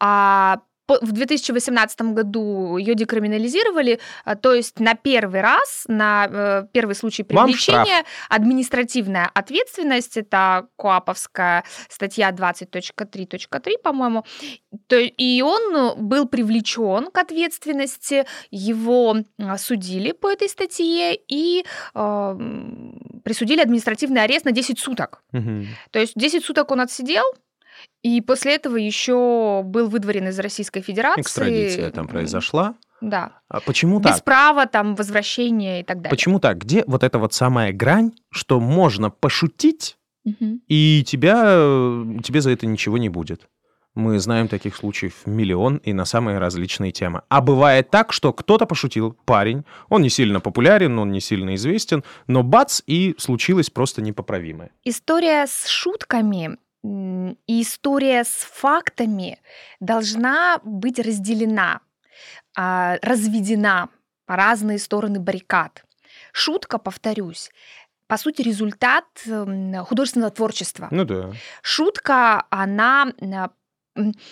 А 0.00 0.60
в 0.88 1.12
2018 1.12 2.00
году 2.12 2.76
ее 2.76 2.94
декриминализировали, 2.94 4.00
а, 4.24 4.36
то 4.36 4.52
есть 4.52 4.78
на 4.80 4.94
первый 4.94 5.40
раз, 5.40 5.84
на 5.88 6.28
э, 6.30 6.66
первый 6.72 6.94
случай 6.94 7.22
привлечения 7.22 8.04
административная 8.28 9.30
ответственность, 9.34 10.16
это 10.16 10.68
КОАПовская 10.76 11.64
статья 11.88 12.30
20.3.3, 12.30 13.78
по-моему, 13.82 14.24
и 14.90 15.42
он 15.44 15.96
был 15.96 16.26
привлечен 16.26 17.10
к 17.10 17.18
ответственности, 17.18 18.24
его 18.50 19.16
судили 19.58 20.12
по 20.12 20.30
этой 20.30 20.48
статье 20.48 21.16
и 21.28 21.64
э, 21.94 22.38
присудили 23.24 23.60
административный 23.60 24.22
арест 24.22 24.44
на 24.44 24.52
10 24.52 24.78
суток. 24.78 25.22
Угу. 25.32 25.66
То 25.90 25.98
есть 25.98 26.12
10 26.16 26.44
суток 26.44 26.70
он 26.70 26.80
отсидел, 26.80 27.24
и 28.02 28.20
после 28.20 28.54
этого 28.54 28.76
еще 28.76 29.62
был 29.64 29.88
выдворен 29.88 30.28
из 30.28 30.38
Российской 30.38 30.80
Федерации. 30.80 31.22
Экстрадиция 31.22 31.90
там 31.90 32.06
произошла. 32.06 32.74
Да. 33.00 33.40
А 33.48 33.60
почему 33.60 33.98
Без 33.98 34.16
так? 34.16 34.24
права 34.24 34.66
там 34.66 34.94
возвращения 34.94 35.80
и 35.80 35.82
так 35.82 35.98
далее. 35.98 36.10
Почему 36.10 36.38
так? 36.38 36.58
Где 36.58 36.84
вот 36.86 37.02
эта 37.02 37.18
вот 37.18 37.34
самая 37.34 37.72
грань, 37.72 38.12
что 38.30 38.60
можно 38.60 39.10
пошутить, 39.10 39.98
угу. 40.24 40.60
и 40.68 41.04
тебя, 41.06 41.42
тебе 42.22 42.40
за 42.40 42.50
это 42.50 42.66
ничего 42.66 42.96
не 42.96 43.08
будет? 43.08 43.48
Мы 43.96 44.18
знаем 44.18 44.46
таких 44.46 44.76
случаев 44.76 45.14
миллион 45.24 45.78
и 45.78 45.94
на 45.94 46.04
самые 46.04 46.38
различные 46.38 46.92
темы. 46.92 47.22
А 47.30 47.40
бывает 47.40 47.90
так, 47.90 48.12
что 48.12 48.34
кто-то 48.34 48.66
пошутил, 48.66 49.16
парень, 49.24 49.64
он 49.88 50.02
не 50.02 50.10
сильно 50.10 50.38
популярен, 50.38 50.98
он 50.98 51.10
не 51.10 51.20
сильно 51.20 51.54
известен, 51.54 52.04
но 52.26 52.42
бац, 52.42 52.82
и 52.86 53.14
случилось 53.16 53.70
просто 53.70 54.02
непоправимое. 54.02 54.70
История 54.84 55.46
с 55.46 55.66
шутками 55.66 56.58
и 57.46 57.62
история 57.62 58.24
с 58.24 58.46
фактами 58.52 59.38
должна 59.80 60.60
быть 60.64 60.98
разделена, 60.98 61.80
а, 62.56 62.96
разведена 63.02 63.88
по 64.26 64.36
разные 64.36 64.78
стороны 64.78 65.20
баррикад. 65.20 65.84
Шутка, 66.32 66.78
повторюсь, 66.78 67.50
по 68.06 68.16
сути, 68.16 68.42
результат 68.42 69.04
художественного 69.88 70.30
творчества. 70.30 70.88
Ну 70.90 71.04
да. 71.04 71.32
Шутка, 71.62 72.44
она 72.50 73.12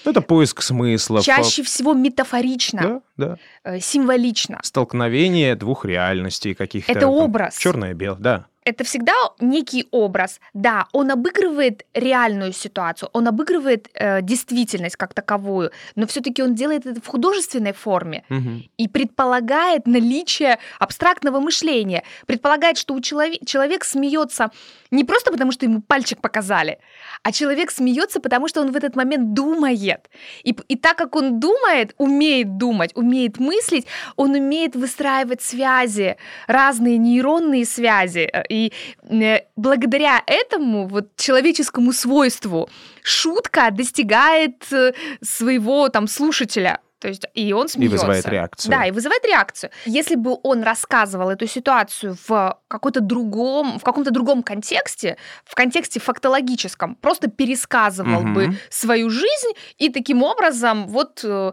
это 0.04 0.20
поиск 0.20 0.62
смыслов. 0.62 1.24
Чаще 1.24 1.62
всего 1.62 1.94
метафорично, 1.94 3.02
да, 3.16 3.26
да. 3.26 3.38
Э, 3.64 3.80
символично. 3.80 4.60
Столкновение 4.62 5.56
двух 5.56 5.86
реальностей 5.86 6.54
каких-то. 6.54 6.92
Это 6.92 7.08
образ. 7.08 7.56
Черное-белое, 7.56 8.18
да 8.20 8.46
это 8.64 8.84
всегда 8.84 9.12
некий 9.40 9.86
образ. 9.90 10.40
Да, 10.54 10.86
он 10.92 11.10
обыгрывает 11.10 11.84
реальную 11.94 12.52
ситуацию, 12.52 13.10
он 13.12 13.28
обыгрывает 13.28 13.88
э, 13.94 14.22
действительность 14.22 14.96
как 14.96 15.14
таковую, 15.14 15.70
но 15.96 16.06
все-таки 16.06 16.42
он 16.42 16.54
делает 16.54 16.86
это 16.86 17.00
в 17.00 17.06
художественной 17.06 17.72
форме 17.72 18.24
угу. 18.30 18.62
и 18.76 18.88
предполагает 18.88 19.86
наличие 19.86 20.58
абстрактного 20.78 21.40
мышления, 21.40 22.02
предполагает, 22.26 22.78
что 22.78 22.94
у 22.94 23.00
человек, 23.00 23.44
человек 23.46 23.84
смеется 23.84 24.50
не 24.90 25.04
просто 25.04 25.30
потому, 25.32 25.52
что 25.52 25.66
ему 25.66 25.82
пальчик 25.82 26.20
показали, 26.20 26.78
а 27.22 27.32
человек 27.32 27.70
смеется, 27.70 28.20
потому 28.20 28.48
что 28.48 28.60
он 28.60 28.70
в 28.70 28.76
этот 28.76 28.96
момент 28.96 29.34
думает. 29.34 30.08
И, 30.44 30.56
и 30.68 30.76
так 30.76 30.96
как 30.96 31.16
он 31.16 31.40
думает, 31.40 31.94
умеет 31.98 32.56
думать, 32.56 32.92
умеет 32.94 33.38
мыслить, 33.38 33.86
он 34.16 34.30
умеет 34.30 34.76
выстраивать 34.76 35.42
связи, 35.42 36.16
разные 36.46 36.96
нейронные 36.98 37.64
связи 37.64 38.30
э, 38.32 38.44
и 38.54 38.72
э, 39.02 39.40
благодаря 39.56 40.22
этому 40.26 40.86
вот 40.86 41.16
человеческому 41.16 41.92
свойству 41.92 42.68
шутка 43.02 43.70
достигает 43.70 44.72
э, 44.72 44.92
своего 45.22 45.88
там 45.88 46.06
слушателя. 46.06 46.78
То 47.00 47.08
есть 47.08 47.26
и 47.34 47.52
он 47.52 47.68
смеется. 47.68 47.96
И 47.96 47.98
вызывает 47.98 48.26
реакцию. 48.26 48.70
Да, 48.70 48.86
и 48.86 48.90
вызывает 48.90 49.22
реакцию. 49.26 49.70
Если 49.84 50.14
бы 50.14 50.38
он 50.42 50.62
рассказывал 50.62 51.28
эту 51.28 51.46
ситуацию 51.46 52.16
в 52.26 52.58
каком-то 52.66 53.00
другом, 53.00 53.78
в 53.78 53.82
каком-то 53.82 54.10
другом 54.10 54.42
контексте, 54.42 55.18
в 55.44 55.54
контексте 55.54 56.00
фактологическом, 56.00 56.94
просто 56.94 57.28
пересказывал 57.28 58.20
угу. 58.22 58.32
бы 58.32 58.58
свою 58.70 59.10
жизнь 59.10 59.52
и 59.76 59.90
таким 59.90 60.22
образом 60.22 60.86
вот 60.86 61.20
э, 61.24 61.52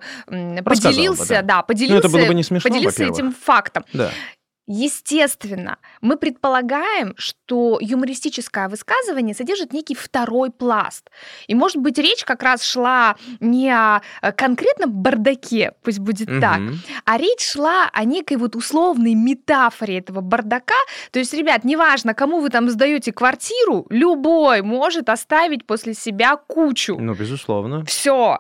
поделился, 0.64 1.24
бы, 1.24 1.30
да. 1.30 1.42
да, 1.42 1.62
поделился, 1.64 1.94
ну, 1.96 2.00
это 2.00 2.10
было 2.10 2.28
бы 2.28 2.34
не 2.34 2.44
смешно, 2.44 2.70
поделился 2.70 3.04
этим 3.04 3.34
фактом. 3.34 3.84
Да. 3.92 4.12
Естественно, 4.74 5.80
мы 6.00 6.16
предполагаем, 6.16 7.14
что 7.18 7.78
юмористическое 7.82 8.70
высказывание 8.70 9.36
содержит 9.36 9.74
некий 9.74 9.96
второй 9.96 10.50
пласт. 10.50 11.10
И, 11.48 11.56
может 11.56 11.76
быть, 11.76 11.98
речь 11.98 12.24
как 12.24 12.42
раз 12.42 12.64
шла 12.64 13.18
не 13.42 13.70
о 13.70 14.02
конкретном 14.38 14.94
бардаке, 14.94 15.74
пусть 15.84 16.00
будет 16.00 16.30
угу. 16.30 16.40
так, 16.40 16.62
а 17.04 17.18
речь 17.18 17.42
шла 17.52 17.90
о 17.92 18.06
некой 18.06 18.38
вот 18.38 18.56
условной 18.56 19.14
метафоре 19.14 19.98
этого 20.00 20.22
бардака. 20.22 20.74
То 21.12 21.20
есть, 21.20 21.34
ребят, 21.34 21.66
неважно, 21.66 22.14
кому 22.14 22.40
вы 22.40 22.48
там 22.48 22.70
сдаете 22.70 23.12
квартиру, 23.12 23.88
любой 23.90 24.62
может 24.62 25.10
оставить 25.10 25.66
после 25.66 25.94
себя 25.94 26.38
кучу. 26.38 26.98
Ну, 26.98 27.14
безусловно. 27.14 27.84
Все. 27.84 28.40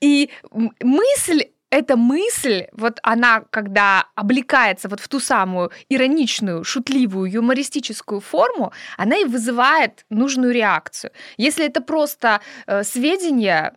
И 0.00 0.30
мысль 0.52 1.46
эта 1.70 1.96
мысль, 1.96 2.66
вот 2.72 2.98
она, 3.02 3.42
когда 3.50 4.06
облекается 4.14 4.88
вот 4.88 5.00
в 5.00 5.08
ту 5.08 5.20
самую 5.20 5.70
ироничную, 5.90 6.64
шутливую, 6.64 7.30
юмористическую 7.30 8.20
форму, 8.20 8.72
она 8.96 9.16
и 9.16 9.24
вызывает 9.24 10.04
нужную 10.10 10.52
реакцию. 10.52 11.10
Если 11.36 11.66
это 11.66 11.80
просто 11.80 12.40
э, 12.66 12.84
сведения, 12.84 13.74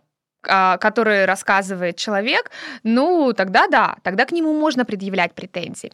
э, 0.47 0.77
которые 0.77 1.25
рассказывает 1.25 1.97
человек, 1.97 2.51
ну 2.83 3.33
тогда 3.33 3.67
да, 3.67 3.95
тогда 4.03 4.25
к 4.25 4.31
нему 4.31 4.53
можно 4.53 4.85
предъявлять 4.85 5.33
претензии. 5.33 5.91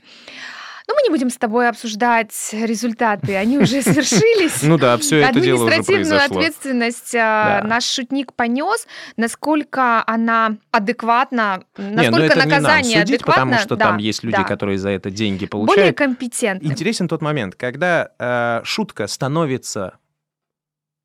Но 0.88 0.94
ну, 0.94 1.00
мы 1.02 1.04
не 1.04 1.10
будем 1.10 1.30
с 1.30 1.38
тобой 1.38 1.68
обсуждать 1.68 2.32
результаты, 2.54 3.36
они 3.36 3.58
уже 3.58 3.82
свершились. 3.84 4.64
Ну 4.64 4.78
да, 4.78 4.98
все 4.98 5.18
это 5.18 5.40
дело 5.42 5.66
уже 5.66 5.76
Административную 5.76 6.24
ответственность 6.24 7.14
а, 7.16 7.62
наш 7.64 7.84
шутник 7.84 8.32
понес, 8.34 8.88
насколько 9.18 10.02
она 10.08 10.56
адекватна, 10.72 11.64
ну 11.78 11.92
насколько 11.92 12.38
наказание 12.38 13.02
адекватно. 13.02 13.44
потому 13.44 13.60
что 13.60 13.76
там 13.76 13.98
есть 13.98 14.24
люди, 14.24 14.42
которые 14.44 14.78
за 14.78 14.90
это 14.90 15.12
деньги 15.12 15.46
получают. 15.46 15.78
Более 15.78 15.94
компетентны. 15.94 16.66
Интересен 16.66 17.10
тот 17.10 17.22
момент, 17.22 17.56
когда 17.56 18.12
э, 18.18 18.62
шутка 18.64 19.08
становится 19.08 19.98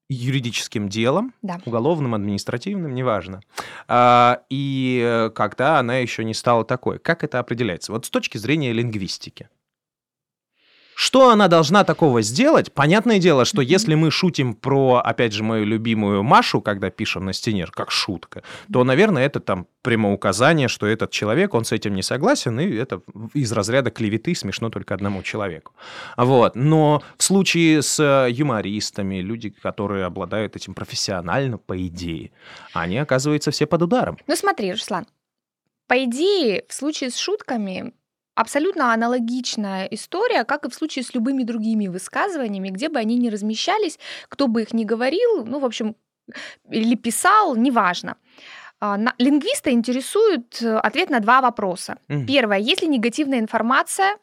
юридическим 0.09 0.89
делом, 0.89 1.35
да. 1.43 1.59
уголовным, 1.65 2.15
административным, 2.15 2.95
неважно. 2.95 3.41
А, 3.89 4.43
и 4.49 5.03
э, 5.05 5.31
когда 5.31 5.79
она 5.79 5.97
еще 5.97 6.25
не 6.25 6.35
стала 6.35 6.65
такой. 6.65 6.99
Как 6.99 7.25
это 7.25 7.39
определяется? 7.39 7.93
Вот 7.93 8.07
с 8.07 8.11
точки 8.11 8.39
зрения 8.39 8.73
лингвистики. 8.73 9.49
Что 10.95 11.31
она 11.31 11.49
должна 11.49 11.85
такого 11.85 12.23
сделать? 12.23 12.73
Понятное 12.73 13.19
дело, 13.19 13.45
что 13.45 13.63
если 13.63 13.95
мы 13.95 14.11
шутим 14.11 14.55
про, 14.55 14.97
опять 15.05 15.33
же, 15.33 15.43
мою 15.43 15.65
любимую 15.65 16.23
Машу, 16.23 16.61
когда 16.61 16.91
пишем 16.91 17.25
на 17.25 17.33
стене, 17.33 17.67
как 17.71 17.91
шутка, 17.91 18.43
то, 18.73 18.85
наверное, 18.85 19.25
это 19.25 19.41
там 19.41 19.67
прямоуказание, 19.83 20.69
что 20.69 20.87
этот 20.87 21.11
человек, 21.11 21.55
он 21.55 21.65
с 21.65 21.73
этим 21.73 21.95
не 21.95 22.03
согласен, 22.03 22.61
и 22.61 22.75
это 22.75 23.03
из 23.35 23.53
разряда 23.53 23.91
клеветы 23.91 24.35
смешно 24.35 24.71
только 24.71 24.95
одному 24.95 25.23
человеку. 25.23 25.73
Вот. 26.17 26.55
Но 26.57 27.03
в 27.17 27.23
случае 27.23 27.83
с 27.83 28.27
юмористами, 28.29 29.17
люди, 29.17 29.51
которые 29.51 30.05
обладают 30.05 30.57
этим 30.57 30.75
профессионально, 30.75 31.59
по 31.59 31.87
идее, 31.87 32.31
они 32.73 32.99
оказываются 32.99 33.51
все 33.51 33.67
под 33.67 33.83
ударом. 33.83 34.19
Ну 34.27 34.37
смотри, 34.37 34.73
Руслан, 34.73 35.07
по 35.89 36.05
идее, 36.05 36.65
в 36.69 36.75
случае 36.75 37.11
с 37.11 37.17
шутками 37.17 37.93
Абсолютно 38.35 38.95
аналогичная 38.95 39.87
история, 39.87 40.45
как 40.45 40.65
и 40.65 40.71
в 40.71 40.75
случае 40.75 41.05
с 41.05 41.15
любыми 41.15 41.43
другими 41.43 41.89
высказываниями, 41.89 42.71
где 42.71 42.89
бы 42.89 42.99
они 42.99 43.19
ни 43.19 43.29
размещались, 43.29 43.99
кто 44.29 44.49
бы 44.49 44.63
их 44.63 44.73
ни 44.73 44.85
говорил, 44.85 45.45
ну, 45.45 45.59
в 45.59 45.65
общем, 45.65 45.97
или 46.71 46.95
писал, 46.95 47.57
неважно. 47.57 48.17
А, 48.81 48.99
лингвиста 49.19 49.71
интересует 49.71 50.63
э, 50.63 50.77
ответ 50.77 51.11
на 51.11 51.21
два 51.21 51.41
вопроса. 51.41 51.99
Mm. 52.09 52.27
Первое, 52.27 52.59
есть 52.59 52.83
ли 52.83 52.89
негативная 52.89 53.39
информация 53.39 54.17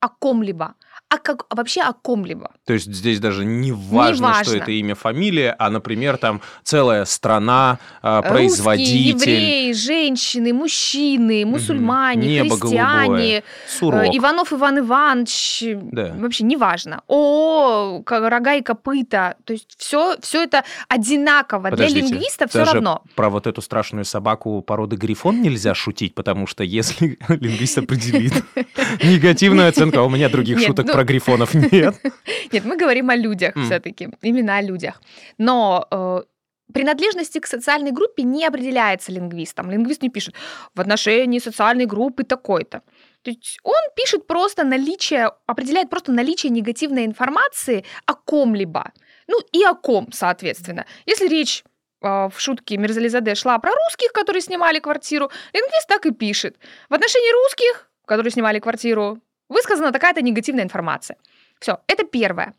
о 0.00 0.08
ком-либо? 0.08 0.74
А 1.12 1.18
как 1.18 1.44
вообще 1.50 1.82
о 1.82 1.92
ком-либо. 1.92 2.52
То 2.64 2.72
есть 2.72 2.90
здесь 2.90 3.20
даже 3.20 3.44
не 3.44 3.70
важно, 3.70 4.14
не 4.14 4.20
важно. 4.22 4.44
что 4.44 4.56
это 4.56 4.70
имя, 4.70 4.94
фамилия, 4.94 5.54
а, 5.58 5.68
например, 5.68 6.16
там 6.16 6.40
целая 6.62 7.04
страна, 7.04 7.78
а, 8.00 8.22
производитель. 8.22 9.12
Русские, 9.12 9.36
евреи, 9.36 9.72
женщины, 9.72 10.54
мужчины, 10.54 11.44
мусульмане, 11.44 12.28
Небо 12.28 12.58
христиане, 12.58 13.42
голубое, 13.78 14.06
э, 14.06 14.16
Иванов 14.16 14.54
Иван 14.54 14.78
Иванович, 14.78 15.64
да. 15.92 16.14
вообще 16.16 16.44
неважно. 16.44 17.02
О, 17.08 18.02
рога 18.06 18.54
и 18.54 18.62
копыта, 18.62 19.36
то 19.44 19.52
есть 19.52 19.74
все, 19.76 20.16
все 20.22 20.44
это 20.44 20.64
одинаково. 20.88 21.68
Подождите, 21.68 22.00
Для 22.00 22.08
лингвиста 22.08 22.48
все 22.48 22.64
равно. 22.64 23.02
Про 23.14 23.28
вот 23.28 23.46
эту 23.46 23.60
страшную 23.60 24.06
собаку 24.06 24.62
породы 24.62 24.96
грифон 24.96 25.42
нельзя 25.42 25.74
шутить, 25.74 26.14
потому 26.14 26.46
что 26.46 26.64
если 26.64 27.18
лингвист 27.28 27.76
определит 27.76 28.32
негативную 29.02 29.68
оценку, 29.68 29.98
а 29.98 30.04
у 30.04 30.08
меня 30.08 30.30
других 30.30 30.58
шуток 30.58 30.86
ну, 30.86 31.01
про 31.02 31.04
грифонов 31.04 31.54
нет. 31.72 31.94
Нет, 32.52 32.64
мы 32.64 32.76
говорим 32.76 33.10
о 33.10 33.16
людях 33.16 33.54
все-таки, 33.56 34.08
именно 34.22 34.56
о 34.56 34.62
людях. 34.62 35.00
Но 35.38 35.86
э, 35.90 36.22
принадлежности 36.72 37.40
к 37.40 37.46
социальной 37.46 37.92
группе 37.92 38.22
не 38.24 38.46
определяется 38.46 39.12
лингвистом. 39.12 39.70
Лингвист 39.70 40.02
не 40.02 40.10
пишет 40.10 40.34
в 40.74 40.80
отношении 40.80 41.40
социальной 41.40 41.86
группы 41.86 42.24
такой-то. 42.24 42.82
То 43.22 43.30
есть 43.30 43.58
он 43.62 43.74
пишет 43.96 44.26
просто 44.26 44.64
наличие, 44.64 45.30
определяет 45.46 45.90
просто 45.90 46.12
наличие 46.12 46.50
негативной 46.50 47.04
информации 47.04 47.84
о 48.06 48.14
ком-либо. 48.14 48.92
Ну 49.28 49.38
и 49.52 49.64
о 49.64 49.74
ком, 49.74 50.08
соответственно. 50.12 50.84
Если 51.06 51.28
речь 51.28 51.64
э, 52.02 52.28
в 52.28 52.34
шутке 52.36 52.76
Мирзализаде 52.76 53.34
шла 53.34 53.58
про 53.58 53.70
русских, 53.70 54.12
которые 54.12 54.40
снимали 54.42 54.80
квартиру, 54.80 55.30
лингвист 55.52 55.88
так 55.88 56.06
и 56.06 56.10
пишет. 56.12 56.56
В 56.88 56.94
отношении 56.94 57.32
русских, 57.44 57.90
которые 58.06 58.32
снимали 58.32 58.58
квартиру, 58.58 59.20
высказана 59.52 59.92
такая-то 59.92 60.22
негативная 60.22 60.64
информация. 60.64 61.16
Все, 61.60 61.78
это 61.86 62.04
первое. 62.04 62.54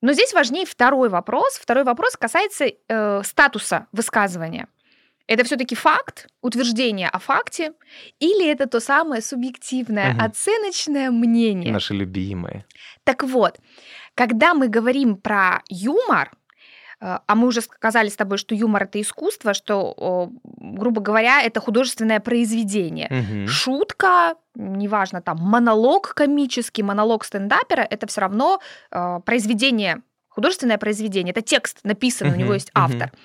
Но 0.00 0.12
здесь 0.12 0.32
важнее 0.32 0.66
второй 0.66 1.08
вопрос. 1.08 1.58
Второй 1.58 1.84
вопрос 1.84 2.16
касается 2.16 2.66
э, 2.66 3.22
статуса 3.24 3.86
высказывания. 3.92 4.68
Это 5.26 5.44
все-таки 5.44 5.74
факт, 5.74 6.26
утверждение 6.42 7.08
о 7.08 7.18
факте, 7.18 7.72
или 8.20 8.46
это 8.46 8.66
то 8.66 8.80
самое 8.80 9.22
субъективное, 9.22 10.12
угу. 10.12 10.22
оценочное 10.22 11.10
мнение? 11.10 11.72
Наши 11.72 11.94
любимые. 11.94 12.66
Так 13.04 13.22
вот, 13.24 13.58
когда 14.14 14.52
мы 14.52 14.68
говорим 14.68 15.16
про 15.16 15.62
юмор, 15.70 16.30
а 17.00 17.34
мы 17.34 17.48
уже 17.48 17.60
сказали 17.60 18.08
с 18.08 18.16
тобой, 18.16 18.38
что 18.38 18.54
юмор 18.54 18.84
это 18.84 19.00
искусство, 19.00 19.54
что, 19.54 20.30
грубо 20.56 21.00
говоря, 21.00 21.42
это 21.42 21.60
художественное 21.60 22.20
произведение. 22.20 23.08
Угу. 23.10 23.48
Шутка, 23.48 24.34
неважно, 24.54 25.20
там 25.20 25.38
монолог 25.38 26.14
комический, 26.14 26.82
монолог 26.82 27.24
стендапера, 27.24 27.82
это 27.82 28.06
все 28.06 28.20
равно 28.22 28.60
э, 28.90 29.20
произведение, 29.24 30.02
художественное 30.28 30.78
произведение, 30.78 31.32
это 31.32 31.42
текст 31.42 31.80
написан, 31.84 32.28
угу. 32.28 32.36
у 32.36 32.38
него 32.38 32.54
есть 32.54 32.70
автор. 32.74 33.10
Угу. 33.12 33.18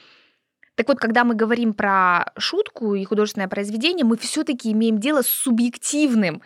Так 0.80 0.88
вот, 0.88 0.98
когда 1.00 1.26
мы 1.26 1.36
говорим 1.36 1.74
про 1.74 2.32
шутку 2.38 2.96
и 2.96 3.04
художественное 3.04 3.50
произведение, 3.50 4.06
мы 4.06 4.16
все-таки 4.16 4.72
имеем 4.72 4.98
дело 4.98 5.24
с 5.24 5.28
субъективным 5.28 6.42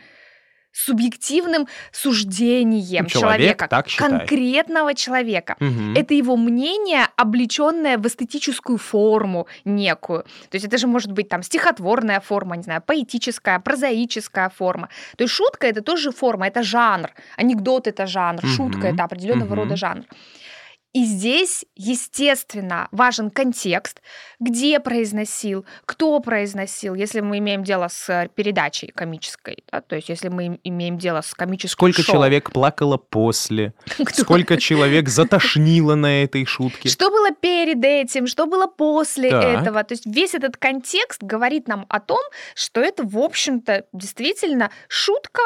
субъективным 0.74 1.68
суждением 1.92 3.06
Человек 3.06 3.44
человека, 3.44 3.68
так 3.68 3.88
конкретного 3.96 4.94
человека. 4.96 5.56
Угу. 5.60 5.94
Это 5.96 6.14
его 6.14 6.36
мнение, 6.36 7.08
облеченное 7.16 7.98
в 7.98 8.08
эстетическую 8.08 8.78
форму 8.78 9.48
некую. 9.66 10.24
То 10.50 10.56
есть 10.56 10.66
это 10.66 10.78
же 10.78 10.88
может 10.88 11.12
быть 11.12 11.30
там 11.30 11.44
стихотворная 11.44 12.20
форма, 12.20 12.58
не 12.58 12.64
знаю, 12.64 12.82
поэтическая, 12.86 13.60
прозаическая 13.60 14.50
форма. 14.50 14.90
То 15.16 15.24
есть 15.24 15.34
шутка 15.34 15.68
это 15.68 15.82
тоже 15.82 16.12
форма, 16.12 16.48
это 16.48 16.64
жанр. 16.64 17.12
Анекдот 17.38 17.88
это 17.88 18.08
жанр, 18.08 18.44
угу. 18.44 18.48
шутка 18.48 18.88
это 18.88 19.04
определенного 19.04 19.54
угу. 19.54 19.56
рода 19.56 19.76
жанр. 19.76 20.04
И 20.94 21.06
здесь, 21.06 21.66
естественно, 21.76 22.88
важен 22.92 23.32
контекст, 23.32 24.00
где 24.40 24.80
произносил, 24.80 25.66
кто 25.86 26.20
произносил, 26.20 26.94
если 26.94 27.20
мы 27.20 27.40
имеем 27.40 27.64
дело 27.64 27.88
с 27.88 28.30
передачей 28.36 28.88
комической, 28.88 29.64
да, 29.72 29.82
то 29.82 29.96
есть 29.96 30.10
если 30.10 30.30
мы 30.30 30.60
имеем 30.64 31.00
дело 31.00 31.22
с 31.22 31.34
комическим 31.34 31.72
Сколько 31.72 32.04
шоу. 32.04 32.16
человек 32.16 32.52
плакало 32.52 32.98
после, 32.98 33.74
сколько 34.14 34.58
человек 34.58 35.10
затошнило 35.10 35.96
на 35.96 36.24
этой 36.24 36.46
шутке. 36.46 36.90
Что 36.90 37.10
было 37.10 37.32
перед 37.32 37.84
этим, 37.84 38.28
что 38.28 38.46
было 38.46 38.68
после 38.68 39.30
этого. 39.30 39.84
То 39.84 39.94
есть 39.94 40.06
весь 40.06 40.36
этот 40.36 40.58
контекст 40.58 41.24
говорит 41.24 41.68
нам 41.68 41.88
о 41.90 42.00
том, 42.00 42.22
что 42.54 42.82
это, 42.82 43.04
в 43.04 43.18
общем-то, 43.18 43.86
действительно 43.94 44.70
шутка, 44.88 45.42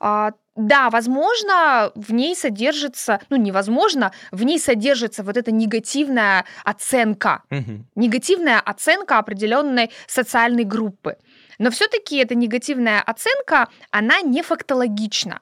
а, 0.00 0.32
да, 0.56 0.88
возможно, 0.90 1.90
в 1.94 2.12
ней 2.12 2.36
содержится, 2.36 3.20
ну, 3.28 3.36
невозможно, 3.36 4.12
в 4.30 4.44
ней 4.44 4.58
содержится 4.58 5.22
вот 5.22 5.36
эта 5.36 5.50
негативная 5.50 6.44
оценка, 6.64 7.42
угу. 7.50 7.84
негативная 7.96 8.60
оценка 8.60 9.18
определенной 9.18 9.90
социальной 10.06 10.64
группы. 10.64 11.16
Но 11.58 11.70
все-таки 11.70 12.16
эта 12.18 12.34
негативная 12.34 13.00
оценка, 13.00 13.68
она 13.90 14.20
не 14.20 14.42
фактологична. 14.42 15.40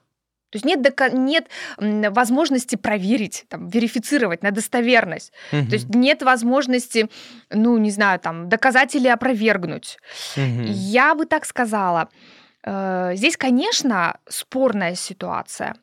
То 0.50 0.56
есть 0.56 0.66
нет, 0.66 0.80
дока- 0.80 1.10
нет 1.10 1.48
возможности 1.78 2.76
проверить, 2.76 3.46
там, 3.48 3.68
верифицировать 3.68 4.42
на 4.42 4.50
достоверность. 4.50 5.32
Угу. 5.50 5.66
То 5.66 5.72
есть 5.72 5.94
нет 5.94 6.22
возможности, 6.22 7.08
ну, 7.50 7.78
не 7.78 7.90
знаю, 7.90 8.20
там, 8.20 8.50
доказать 8.50 8.94
или 8.94 9.08
опровергнуть. 9.08 9.96
Угу. 10.36 10.64
Я 10.66 11.14
бы 11.14 11.24
так 11.24 11.46
сказала. 11.46 12.10
Э, 12.64 13.12
здесь, 13.14 13.36
конечно, 13.36 14.18
спорная 14.28 14.94
ситуация. 14.94 15.74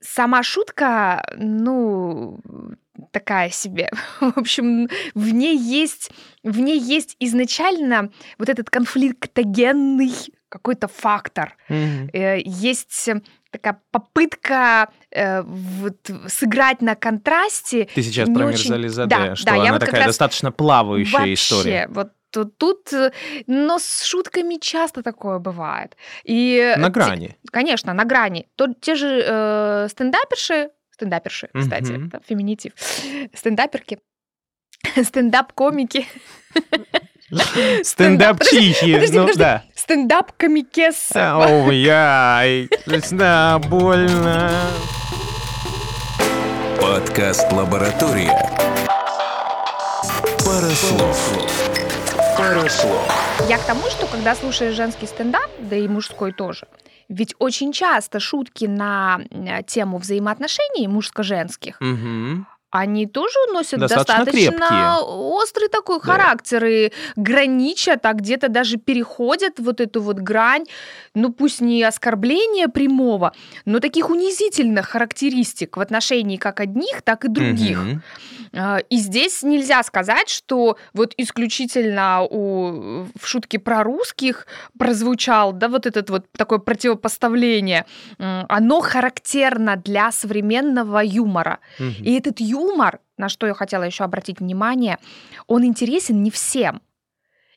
Сама 0.00 0.42
шутка, 0.42 1.24
ну, 1.36 2.40
такая 3.12 3.50
себе. 3.50 3.90
В 4.20 4.38
общем, 4.38 4.88
в 5.14 5.32
ней 5.32 5.56
есть, 5.56 6.10
в 6.42 6.58
ней 6.58 6.78
есть 6.78 7.16
изначально 7.20 8.10
вот 8.38 8.48
этот 8.48 8.68
конфликтогенный 8.68 10.12
какой-то 10.48 10.88
фактор. 10.88 11.56
Mm-hmm. 11.68 12.42
Есть 12.44 13.10
такая 13.50 13.80
попытка 13.90 14.90
э, 15.10 15.42
вот, 15.42 16.10
сыграть 16.26 16.82
на 16.82 16.94
контрасте. 16.94 17.88
Ты 17.94 18.02
сейчас 18.02 18.28
про 18.28 18.46
очень... 18.46 18.70
Мирзализаде, 18.70 19.08
да, 19.08 19.36
что 19.36 19.46
да, 19.46 19.54
она 19.54 19.72
вот 19.72 19.80
такая 19.80 20.06
достаточно 20.06 20.52
плавающая 20.52 21.18
вообще, 21.18 21.34
история. 21.34 21.88
Вот 21.90 22.12
то 22.30 22.44
тут, 22.44 22.92
э, 22.92 23.12
но 23.46 23.78
с 23.78 24.04
шутками 24.04 24.58
часто 24.60 25.02
такое 25.02 25.38
бывает. 25.38 25.96
И 26.24 26.74
на 26.76 26.90
грани. 26.90 27.28
Те, 27.28 27.36
конечно, 27.50 27.94
на 27.94 28.04
грани. 28.04 28.48
То 28.56 28.66
те 28.80 28.94
же 28.94 29.24
э, 29.26 29.88
стендаперши, 29.90 30.70
стендаперши, 30.90 31.48
кстати, 31.54 31.92
mm-hmm. 31.92 32.22
феминитив, 32.26 32.72
стендаперки, 33.34 33.98
стендап-комики. 35.02 36.06
Стендап-чихи, 37.82 39.10
ну 39.12 39.28
да. 39.36 39.62
Стендап-комикесса. 39.74 41.36
Оу, 41.36 41.70
яй, 41.70 42.70
да, 43.10 43.58
больно. 43.58 44.50
Подкаст 46.80 47.52
«Лаборатория». 47.52 48.32
Пара 50.42 50.70
слов. 50.70 51.67
Хорошо. 52.38 52.88
Я 53.48 53.58
к 53.58 53.64
тому, 53.66 53.82
что 53.90 54.06
когда 54.06 54.36
слушаешь 54.36 54.76
женский 54.76 55.06
стендап, 55.06 55.50
да 55.58 55.74
и 55.74 55.88
мужской 55.88 56.32
тоже, 56.32 56.68
ведь 57.08 57.34
очень 57.40 57.72
часто 57.72 58.20
шутки 58.20 58.66
на 58.66 59.20
э, 59.30 59.64
тему 59.64 59.98
взаимоотношений 59.98 60.86
мужско-женских, 60.86 61.80
угу 61.80 62.46
они 62.70 63.06
тоже 63.06 63.38
носят 63.52 63.80
достаточно, 63.80 64.24
достаточно 64.24 65.00
острый 65.00 65.68
такой 65.68 65.98
да. 65.98 66.04
характер 66.04 66.64
и 66.66 66.92
граничат, 67.16 68.04
а 68.04 68.12
где-то 68.12 68.48
даже 68.48 68.76
переходят 68.76 69.58
вот 69.58 69.80
эту 69.80 70.02
вот 70.02 70.18
грань, 70.18 70.66
ну 71.14 71.32
пусть 71.32 71.60
не 71.60 71.82
оскорбления 71.82 72.68
прямого, 72.68 73.32
но 73.64 73.80
таких 73.80 74.10
унизительных 74.10 74.88
характеристик 74.88 75.76
в 75.76 75.80
отношении 75.80 76.36
как 76.36 76.60
одних, 76.60 77.02
так 77.02 77.24
и 77.24 77.28
других. 77.28 77.80
Угу. 77.80 78.00
И 78.88 78.96
здесь 78.96 79.42
нельзя 79.42 79.82
сказать, 79.82 80.28
что 80.28 80.78
вот 80.94 81.12
исключительно 81.16 82.22
у, 82.22 83.06
в 83.18 83.26
шутке 83.26 83.58
про 83.58 83.82
русских 83.82 84.46
прозвучал, 84.78 85.52
да, 85.52 85.68
вот 85.68 85.86
этот 85.86 86.08
вот 86.10 86.24
такое 86.32 86.58
противопоставление. 86.58 87.84
Оно 88.18 88.80
характерно 88.80 89.76
для 89.76 90.10
современного 90.12 91.00
юмора. 91.00 91.58
Угу. 91.78 92.04
И 92.04 92.12
этот 92.14 92.40
юмор, 92.40 92.57
на 93.16 93.28
что 93.28 93.46
я 93.46 93.54
хотела 93.54 93.84
еще 93.84 94.04
обратить 94.04 94.40
внимание, 94.40 94.98
он 95.46 95.64
интересен 95.64 96.22
не 96.22 96.30
всем. 96.30 96.80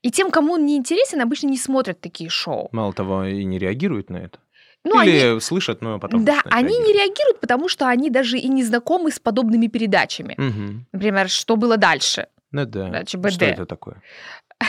И 0.02 0.10
тем, 0.10 0.32
кому 0.32 0.54
он 0.54 0.66
не 0.66 0.78
интересен, 0.78 1.22
обычно 1.22 1.48
не 1.48 1.58
смотрят 1.58 2.02
такие 2.02 2.30
шоу. 2.30 2.70
Мало 2.72 2.94
того, 2.94 3.24
и 3.26 3.44
не 3.44 3.60
реагируют 3.60 4.10
на 4.10 4.18
это. 4.18 4.40
Ну, 4.84 5.00
Или 5.04 5.20
они... 5.20 5.40
слышат, 5.40 5.82
но 5.82 6.00
потом... 6.00 6.26
Да, 6.26 6.42
они 6.46 6.70
реагируют. 6.70 6.88
не 6.88 6.94
реагируют, 6.94 7.40
потому 7.40 7.70
что 7.70 7.88
они 7.88 8.10
даже 8.10 8.40
и 8.40 8.48
не 8.48 8.64
знакомы 8.64 9.12
с 9.12 9.20
подобными 9.20 9.68
передачами. 9.68 10.34
Угу. 10.40 10.86
Например, 10.92 11.30
что 11.30 11.56
было 11.56 11.78
дальше? 11.78 12.28
Ну 12.52 12.66
да. 12.66 12.90
да 12.90 13.04
ЧБД. 13.04 13.34
Что 13.34 13.46
это 13.46 13.66
такое? 13.66 14.02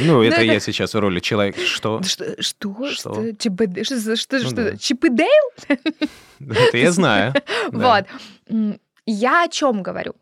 Ну, 0.00 0.20
это 0.22 0.42
я 0.42 0.58
сейчас 0.58 0.94
в 0.94 0.98
роли 0.98 1.20
человека. 1.20 1.60
Что? 1.60 2.02
Что? 2.02 2.34
Что? 2.40 3.32
ЧБД? 3.38 3.84
Что? 3.84 4.16
Что? 4.16 4.40
Что? 4.40 4.76
Чипыдейл? 4.78 5.50
Это 6.40 6.76
я 6.76 6.90
знаю. 6.90 7.34
Вот. 7.70 8.04
Я 9.10 9.44
о 9.44 9.48
чем 9.48 9.82
говорю? 9.82 10.14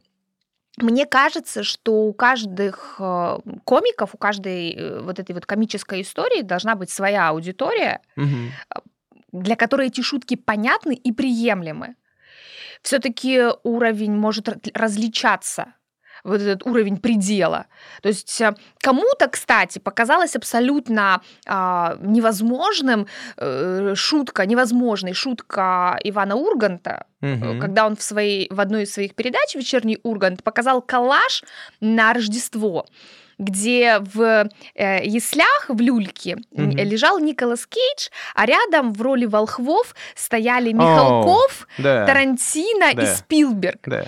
Мне 0.77 1.07
кажется, 1.07 1.65
что 1.65 2.05
у 2.05 2.13
каждых 2.13 2.97
э, 3.01 3.39
комиков, 3.65 4.15
у 4.15 4.19
каждой 4.19 4.73
э, 4.73 5.01
вот 5.01 5.19
этой 5.19 5.33
вот 5.33 5.45
комической 5.45 6.03
истории 6.03 6.43
должна 6.43 6.77
быть 6.77 6.91
своя 6.91 7.29
аудитория, 7.29 8.01
угу 8.17 8.27
для 9.33 9.57
которой 9.57 9.89
эти 9.89 10.01
шутки 10.01 10.37
понятны 10.37 10.95
и 10.95 11.13
приемлемы. 11.13 11.97
Все-таки 12.83 13.43
уровень 13.63 14.15
может 14.15 14.49
различаться 14.77 15.75
вот 16.25 16.41
этот 16.41 16.67
уровень 16.67 16.97
предела. 16.99 17.67
То 18.03 18.09
есть 18.09 18.43
Кому-то, 18.89 19.29
кстати, 19.29 19.79
показалось 19.79 20.35
абсолютно 20.35 21.21
э, 21.47 21.97
невозможным 22.01 23.07
э, 23.37 23.93
шутка, 23.95 24.47
невозможной 24.47 25.13
шутка 25.13 25.99
Ивана 26.05 26.37
Урганта, 26.37 27.05
угу. 27.21 27.61
когда 27.61 27.87
он 27.87 27.97
в, 27.97 28.03
своей, 28.03 28.49
в 28.51 28.59
одной 28.59 28.85
из 28.85 28.95
своих 28.95 29.15
передач 29.15 29.55
«Вечерний 29.55 29.99
Ургант» 30.03 30.43
показал 30.43 30.81
коллаж 30.81 31.45
на 31.81 32.15
Рождество 32.15 32.87
где 33.39 34.01
в 34.01 34.49
э, 34.75 35.05
яслях 35.05 35.67
в 35.69 35.81
люльке 35.81 36.39
угу. 36.51 36.71
лежал 36.71 37.19
Николас 37.21 37.67
Кейдж, 37.67 38.09
а 38.35 38.47
рядом 38.47 38.93
в 38.93 39.01
роли 39.01 39.27
волхвов 39.27 39.95
стояли 40.15 40.73
Михалков, 40.73 41.69
oh, 41.79 41.83
да. 41.83 42.07
Тарантино 42.07 42.95
да. 42.95 43.03
и 43.03 43.07
Спилберг. 43.07 43.81
Да. 43.87 44.07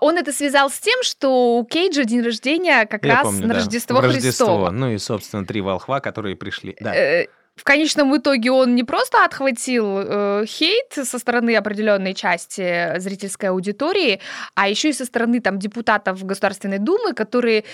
Он 0.00 0.18
это 0.18 0.32
связал 0.32 0.70
с 0.70 0.78
тем, 0.78 1.02
что 1.02 1.58
у 1.58 1.64
Кейджа 1.64 2.04
день 2.04 2.20
рождения 2.20 2.84
как 2.84 3.04
Я 3.04 3.16
раз 3.16 3.24
помню, 3.24 3.46
на 3.46 3.54
да. 3.54 3.60
Рождество 3.60 3.99
Христово. 4.00 4.66
Рождество. 4.66 4.70
Ну 4.70 4.90
и, 4.90 4.98
собственно, 4.98 5.46
три 5.46 5.60
волхва, 5.60 6.00
которые 6.00 6.36
пришли. 6.36 6.76
Да. 6.80 6.94
Э, 6.94 7.26
в 7.56 7.64
конечном 7.64 8.16
итоге 8.16 8.50
он 8.50 8.74
не 8.74 8.84
просто 8.84 9.24
отхватил 9.24 9.98
э, 9.98 10.44
хейт 10.46 10.92
со 10.92 11.18
стороны 11.18 11.56
определенной 11.56 12.14
части 12.14 12.98
зрительской 12.98 13.50
аудитории, 13.50 14.20
а 14.54 14.68
еще 14.68 14.88
и 14.88 14.92
со 14.92 15.04
стороны 15.04 15.40
там 15.40 15.58
депутатов 15.58 16.24
Государственной 16.24 16.78
Думы, 16.78 17.12
которые 17.12 17.64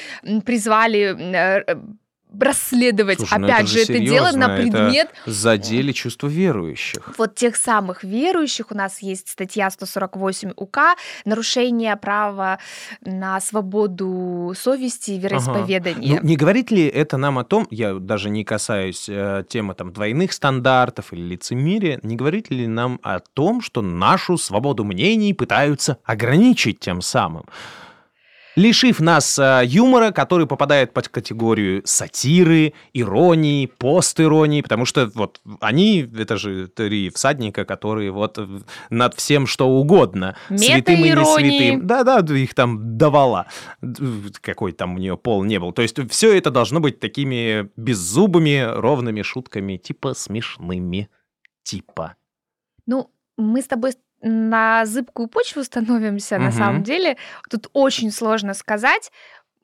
призвали 0.45 1.15
э, 1.17 1.77
расследовать, 2.39 3.19
Слушай, 3.19 3.39
ну 3.39 3.47
опять 3.47 3.61
это 3.61 3.69
же, 3.71 3.81
это 3.81 3.99
дело 3.99 4.33
на 4.33 4.49
предмет... 4.57 5.11
Это 5.23 5.31
задели 5.31 5.93
чувство 5.93 6.27
верующих. 6.29 7.15
Вот 7.19 7.35
тех 7.35 7.57
самых 7.57 8.05
верующих. 8.05 8.71
У 8.71 8.75
нас 8.75 9.01
есть 9.01 9.29
статья 9.29 9.71
148 9.71 10.53
УК 10.57 10.97
«Нарушение 11.25 11.97
права 11.97 12.59
на 13.01 13.41
свободу 13.41 14.53
совести 14.57 15.13
и 15.13 15.19
вероисповедания». 15.19 16.15
Ага. 16.15 16.23
Ну, 16.23 16.29
не 16.29 16.37
говорит 16.37 16.71
ли 16.71 16.87
это 16.87 17.17
нам 17.17 17.39
о 17.39 17.45
том, 17.45 17.67
я 17.71 17.95
даже 17.95 18.29
не 18.31 18.45
касаюсь 18.45 19.07
э, 19.09 19.45
темы 19.49 19.75
там, 19.75 19.93
двойных 19.93 20.33
стандартов 20.33 21.13
или 21.13 21.23
лицемерия, 21.23 22.01
не 22.03 22.17
говорит 22.17 22.51
ли 22.51 22.67
нам 22.67 23.01
о 23.03 23.21
том, 23.21 23.61
что 23.61 23.83
нашу 23.83 24.37
свободу 24.37 24.85
мнений 24.85 25.33
пытаются 25.33 25.99
ограничить 26.05 26.81
тем 26.81 27.01
самым? 27.01 27.45
Лишив 28.57 29.01
нас 29.01 29.39
э, 29.39 29.63
юмора, 29.65 30.11
который 30.11 30.47
попадает 30.47 30.93
под 30.93 31.09
категорию 31.09 31.83
сатиры, 31.85 32.73
иронии, 32.93 33.67
постиронии, 33.67 34.63
потому 34.63 34.87
что 34.87 35.11
вот 35.15 35.41
они, 35.61 36.01
это 36.19 36.37
же 36.37 36.67
три 36.67 37.11
всадника, 37.11 37.65
которые 37.65 38.11
вот 38.11 38.39
над 38.91 39.15
всем 39.15 39.47
что 39.47 39.69
угодно, 39.69 40.37
святым 40.49 41.05
и 41.05 41.11
не 41.11 41.25
святым. 41.25 41.87
Да-да, 41.87 42.21
их 42.35 42.55
там 42.55 42.97
давала. 42.97 43.47
Какой 44.41 44.73
там 44.73 44.95
у 44.95 44.99
нее 44.99 45.17
пол 45.17 45.45
не 45.45 45.61
был. 45.61 45.73
То 45.73 45.83
есть 45.83 45.97
все 46.11 46.37
это 46.37 46.51
должно 46.51 46.81
быть 46.81 46.99
такими 46.99 47.71
беззубыми, 47.77 48.65
ровными 48.67 49.23
шутками, 49.23 49.77
типа 49.77 50.15
смешными. 50.15 51.09
Типа. 51.63 52.17
Ну, 52.87 53.11
мы 53.37 53.61
с 53.61 53.67
тобой 53.67 53.93
на 54.23 54.87
зыбкую 54.87 55.29
почву 55.29 55.63
становимся, 55.65 56.37
угу. 56.37 56.45
на 56.45 56.53
самом 56.53 56.83
деле. 56.83 57.17
Тут 57.51 57.69
очень 57.73 58.11
сложно 58.11 58.55
сказать, 58.55 59.13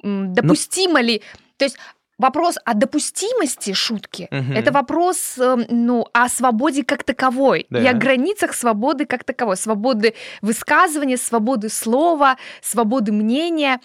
ну 0.03 0.33
допустимо 0.33 1.01
ну... 1.01 1.07
ли... 1.07 1.23
То 1.57 1.65
есть 1.65 1.79
вопрос 2.19 2.57
о 2.65 2.75
допустимости 2.75 3.73
шутки 3.73 4.29
угу. 4.31 4.53
это 4.53 4.71
вопрос 4.71 5.39
эм, 5.39 5.65
ну 5.69 6.07
о 6.13 6.29
свободе 6.29 6.85
как 6.85 7.03
таковой 7.03 7.67
да. 7.69 7.81
и 7.81 7.87
о 7.87 7.95
границах 7.95 8.55
свободы 8.55 9.07
как 9.07 9.25
таковой 9.25 9.57
свободы 9.57 10.15
высказывания 10.41 11.17
свободы 11.17 11.69
слова 11.69 12.37
свободы 12.61 13.13
мнения 13.13 13.81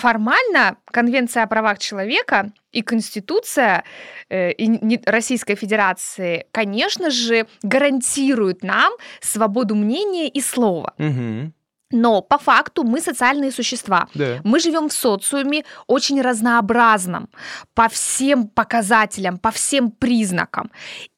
формально 0.00 0.76
конвенция 0.84 1.44
о 1.44 1.46
правах 1.46 1.78
человека 1.78 2.52
и 2.72 2.82
Конституция 2.82 3.84
э, 4.28 4.52
и 4.52 5.00
Российской 5.06 5.54
Федерации, 5.54 6.46
конечно 6.52 7.10
же, 7.10 7.46
гарантируют 7.62 8.64
нам 8.64 8.92
свободу 9.20 9.74
мнения 9.74 10.28
и 10.28 10.40
слова. 10.40 10.94
Угу. 10.98 11.52
Но 11.92 12.22
по 12.22 12.38
факту 12.38 12.84
мы 12.84 13.00
социальные 13.00 13.50
существа. 13.50 14.06
Да. 14.14 14.40
Мы 14.44 14.60
живем 14.60 14.88
в 14.88 14.92
социуме 14.92 15.64
очень 15.86 16.22
разнообразном 16.22 17.28
по 17.74 17.88
всем 17.88 18.48
показателям, 18.48 19.38
по 19.38 19.50
всем 19.50 19.90
признакам. 19.90 20.70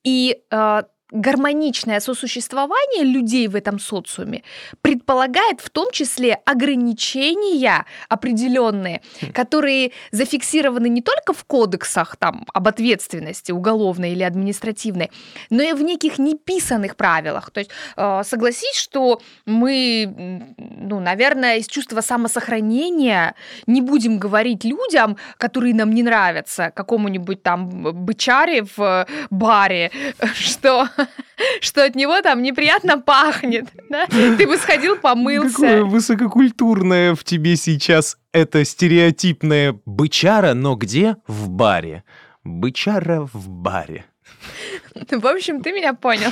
И 0.04 0.38
э, 0.50 0.82
гармоничное 1.12 2.00
сосуществование 2.00 3.04
людей 3.04 3.46
в 3.46 3.54
этом 3.54 3.78
социуме 3.78 4.42
предполагает 4.80 5.60
в 5.60 5.70
том 5.70 5.90
числе 5.92 6.34
ограничения 6.46 7.84
определенные, 8.08 9.02
хм. 9.20 9.32
которые 9.32 9.92
зафиксированы 10.10 10.88
не 10.88 11.02
только 11.02 11.32
в 11.34 11.44
кодексах 11.44 12.16
там, 12.16 12.46
об 12.52 12.66
ответственности 12.66 13.52
уголовной 13.52 14.12
или 14.12 14.22
административной, 14.22 15.10
но 15.50 15.62
и 15.62 15.72
в 15.72 15.82
неких 15.82 16.18
неписанных 16.18 16.96
правилах. 16.96 17.50
То 17.50 17.60
есть 17.60 17.70
э, 17.96 18.22
согласись, 18.24 18.76
что 18.76 19.20
мы, 19.44 20.54
ну, 20.56 21.00
наверное, 21.00 21.58
из 21.58 21.66
чувства 21.66 22.00
самосохранения 22.00 23.34
не 23.66 23.82
будем 23.82 24.18
говорить 24.18 24.64
людям, 24.64 25.16
которые 25.36 25.74
нам 25.74 25.92
не 25.92 26.02
нравятся, 26.02 26.72
какому-нибудь 26.74 27.42
там 27.42 27.68
бычаре 28.04 28.64
в 28.76 29.06
баре, 29.30 29.90
что 30.34 30.88
что 31.60 31.84
от 31.84 31.94
него 31.94 32.20
там 32.22 32.42
неприятно 32.42 32.98
пахнет. 32.98 33.66
Да? 33.92 34.06
Ты 34.06 34.46
бы 34.46 34.56
сходил, 34.56 34.96
помылся. 34.96 35.56
Какое 35.56 35.84
высококультурное 35.84 37.14
в 37.14 37.24
тебе 37.24 37.56
сейчас 37.56 38.16
это 38.32 38.64
стереотипное 38.64 39.78
бычара, 39.84 40.54
но 40.54 40.76
где? 40.76 41.16
В 41.26 41.50
баре. 41.50 42.04
Бычара 42.42 43.28
в 43.30 43.48
баре. 43.50 44.06
В 45.10 45.26
общем, 45.26 45.62
ты 45.62 45.72
меня 45.72 45.94
понял. 45.94 46.30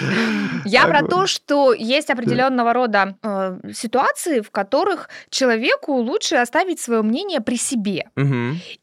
Я 0.64 0.87
про 0.87 1.03
то, 1.03 1.27
что 1.27 1.73
есть 1.73 2.11
определенного 2.11 2.73
рода 2.73 3.16
э, 3.23 3.73
ситуации, 3.73 4.40
в 4.40 4.51
которых 4.51 5.09
человеку 5.31 5.94
лучше 5.94 6.37
оставить 6.37 6.81
свое 6.81 7.03
мнение 7.03 7.40
при 7.40 7.57
себе. 7.57 8.11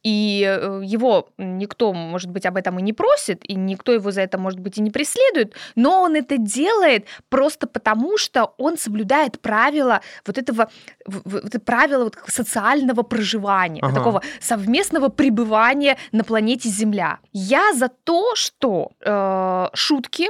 И 0.03 0.43
э, 0.47 0.81
его 0.83 1.29
никто, 1.37 1.93
может 1.93 2.29
быть, 2.29 2.45
об 2.45 2.57
этом 2.57 2.79
и 2.79 2.81
не 2.81 2.93
просит, 2.93 3.41
и 3.49 3.55
никто 3.55 3.91
его 3.91 4.11
за 4.11 4.21
это, 4.21 4.37
может 4.37 4.59
быть, 4.59 4.77
и 4.77 4.81
не 4.81 4.91
преследует, 4.91 5.53
но 5.75 6.01
он 6.01 6.15
это 6.15 6.37
делает 6.37 7.05
просто 7.29 7.67
потому, 7.67 8.17
что 8.17 8.53
он 8.57 8.77
соблюдает 8.77 9.39
правила 9.39 10.01
вот 10.25 10.37
этого, 10.37 10.69
вот 11.05 11.63
правила 11.65 12.03
вот 12.03 12.17
социального 12.27 13.03
проживания, 13.03 13.81
ага. 13.83 13.95
такого 13.95 14.21
совместного 14.39 15.09
пребывания 15.09 15.97
на 16.11 16.23
планете 16.23 16.69
Земля. 16.69 17.19
Я 17.33 17.73
за 17.73 17.89
то, 17.89 18.35
что 18.35 18.91
э, 19.01 19.66
шутки 19.73 20.29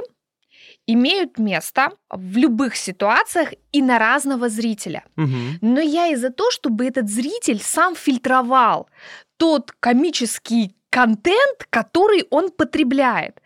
имеют 0.86 1.38
место 1.38 1.90
в 2.10 2.36
любых 2.36 2.74
ситуациях 2.74 3.50
и 3.72 3.82
на 3.82 3.98
разного 3.98 4.48
зрителя. 4.48 5.04
Угу. 5.16 5.58
Но 5.60 5.80
я 5.80 6.08
и 6.08 6.16
за 6.16 6.30
то, 6.30 6.50
чтобы 6.50 6.86
этот 6.86 7.10
зритель 7.10 7.60
сам 7.60 7.94
фильтровал 7.94 8.88
тот 9.36 9.72
комический 9.80 10.74
контент, 10.90 11.66
который 11.70 12.26
он 12.30 12.50
потребляет. 12.50 13.40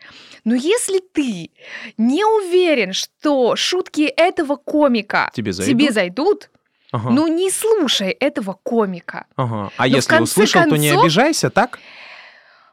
Но 0.45 0.55
если 0.55 1.01
ты 1.01 1.51
не 1.99 2.25
уверен, 2.25 2.93
что 2.93 3.57
шутки 3.57 4.03
этого 4.03 4.57
комика 4.57 5.31
тебе 5.35 5.53
зайдут, 5.53 5.75
тебе 5.75 5.93
зайдут 5.93 6.51
ага. 6.93 7.11
ну 7.11 7.27
не 7.27 7.51
слушай 7.51 8.11
этого 8.11 8.57
комика. 8.63 9.27
Ага. 9.37 9.71
А 9.77 9.89
Но 9.89 9.97
если 9.97 10.19
услышал, 10.19 10.61
концов, 10.61 10.79
то 10.79 10.81
не 10.81 10.91
обижайся, 10.91 11.51
так? 11.51 11.81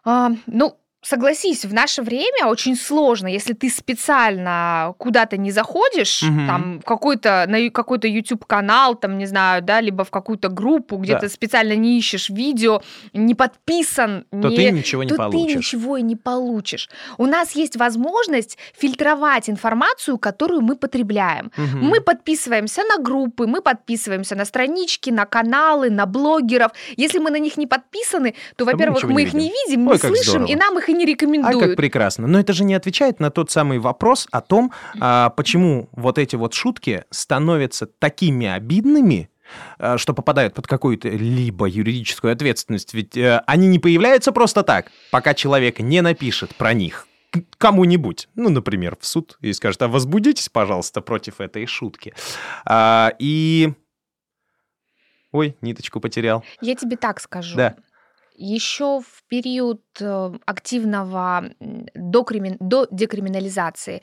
А, 0.05 0.31
ну, 0.45 0.77
Согласись, 1.01 1.63
в 1.63 1.73
наше 1.73 2.01
время 2.01 2.47
очень 2.47 2.75
сложно, 2.75 3.27
если 3.27 3.53
ты 3.53 3.69
специально 3.69 4.93
куда-то 4.97 5.37
не 5.37 5.49
заходишь, 5.49 6.21
угу. 6.23 6.45
там 6.45 6.81
какой-то 6.85 7.45
на 7.47 7.69
какой-то 7.69 8.05
YouTube 8.09 8.43
канал, 8.45 8.95
там 8.95 9.17
не 9.17 9.25
знаю, 9.25 9.61
да, 9.61 9.79
либо 9.79 10.03
в 10.03 10.11
какую-то 10.11 10.49
группу, 10.49 10.97
где 10.97 11.13
да. 11.13 11.19
ты 11.19 11.29
специально 11.29 11.73
не 11.73 11.97
ищешь 11.97 12.29
видео, 12.29 12.81
не 13.13 13.33
подписан, 13.33 14.25
то 14.29 14.49
не, 14.49 14.57
ты 14.57 14.71
ничего 14.71 15.03
не 15.03 15.09
то 15.09 15.15
получишь. 15.15 15.53
ты 15.53 15.57
ничего 15.57 15.95
и 15.95 16.01
не 16.01 16.17
получишь. 16.17 16.89
У 17.17 17.27
нас 17.27 17.53
есть 17.53 17.77
возможность 17.77 18.57
фильтровать 18.77 19.49
информацию, 19.49 20.17
которую 20.17 20.61
мы 20.61 20.75
потребляем. 20.75 21.49
Угу. 21.57 21.77
Мы 21.77 22.01
подписываемся 22.01 22.81
на 22.83 23.01
группы, 23.01 23.47
мы 23.47 23.61
подписываемся 23.61 24.35
на 24.35 24.43
странички, 24.43 25.11
на 25.11 25.25
каналы, 25.25 25.89
на 25.89 26.05
блогеров. 26.05 26.73
Если 26.97 27.19
мы 27.19 27.31
на 27.31 27.39
них 27.39 27.55
не 27.55 27.67
подписаны, 27.67 28.35
то, 28.57 28.65
во-первых, 28.65 29.03
мы, 29.03 29.13
мы 29.13 29.23
их 29.23 29.33
не 29.33 29.49
видим, 29.49 29.87
не 29.87 29.97
слышим, 29.97 30.23
здорово. 30.23 30.47
и 30.47 30.55
нам 30.55 30.77
их 30.77 30.88
и 30.89 30.93
не 30.93 31.05
рекомендуют. 31.05 31.63
А 31.63 31.67
как 31.67 31.75
прекрасно. 31.75 32.27
Но 32.27 32.39
это 32.39 32.53
же 32.53 32.63
не 32.63 32.73
отвечает 32.73 33.19
на 33.19 33.29
тот 33.29 33.51
самый 33.51 33.79
вопрос 33.79 34.27
о 34.31 34.41
том, 34.41 34.71
а, 34.99 35.29
почему 35.29 35.89
вот 35.91 36.17
эти 36.17 36.35
вот 36.35 36.53
шутки 36.53 37.05
становятся 37.09 37.85
такими 37.85 38.47
обидными, 38.47 39.29
а, 39.77 39.97
что 39.97 40.13
попадают 40.13 40.53
под 40.53 40.67
какую-то 40.67 41.09
либо 41.09 41.67
юридическую 41.67 42.33
ответственность. 42.33 42.93
Ведь 42.93 43.17
э, 43.17 43.41
они 43.47 43.67
не 43.67 43.79
появляются 43.79 44.31
просто 44.31 44.63
так, 44.63 44.91
пока 45.11 45.33
человек 45.33 45.79
не 45.79 46.01
напишет 46.01 46.55
про 46.55 46.73
них 46.73 47.05
кому-нибудь, 47.59 48.27
ну, 48.33 48.49
например, 48.49 48.97
в 48.99 49.05
суд, 49.05 49.37
и 49.41 49.53
скажет, 49.53 49.79
а 49.83 49.87
возбудитесь, 49.87 50.49
пожалуйста, 50.49 51.01
против 51.01 51.41
этой 51.41 51.67
шутки. 51.67 52.13
А, 52.65 53.13
и... 53.19 53.73
Ой, 55.31 55.55
ниточку 55.61 55.99
потерял. 55.99 56.43
Я 56.59 56.73
тебе 56.73 56.97
так 56.97 57.19
скажу. 57.19 57.55
Да 57.55 57.75
еще 58.39 59.01
в 59.01 59.23
период 59.27 59.83
э, 59.99 60.31
активного 60.45 61.51
до, 61.59 62.23
кримин... 62.23 62.57
до 62.59 62.87
декриминализации, 62.89 64.01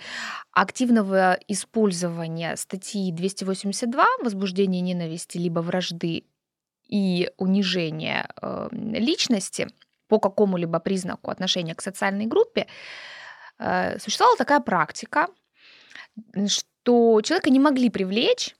активного 0.52 1.38
использования 1.48 2.56
статьи 2.56 3.10
282 3.12 4.04
возбуждение 4.22 4.82
ненависти 4.82 5.38
либо 5.38 5.60
вражды 5.60 6.24
и 6.88 7.30
унижение 7.38 8.28
э, 8.40 8.68
личности 8.72 9.68
по 10.08 10.20
какому-либо 10.20 10.78
признаку 10.80 11.30
отношения 11.30 11.74
к 11.74 11.82
социальной 11.82 12.26
группе, 12.26 12.66
э, 13.58 13.98
существовала 13.98 14.36
такая 14.36 14.60
практика, 14.60 15.28
что 16.46 17.20
человека 17.22 17.50
не 17.50 17.58
могли 17.58 17.90
привлечь 17.90 18.54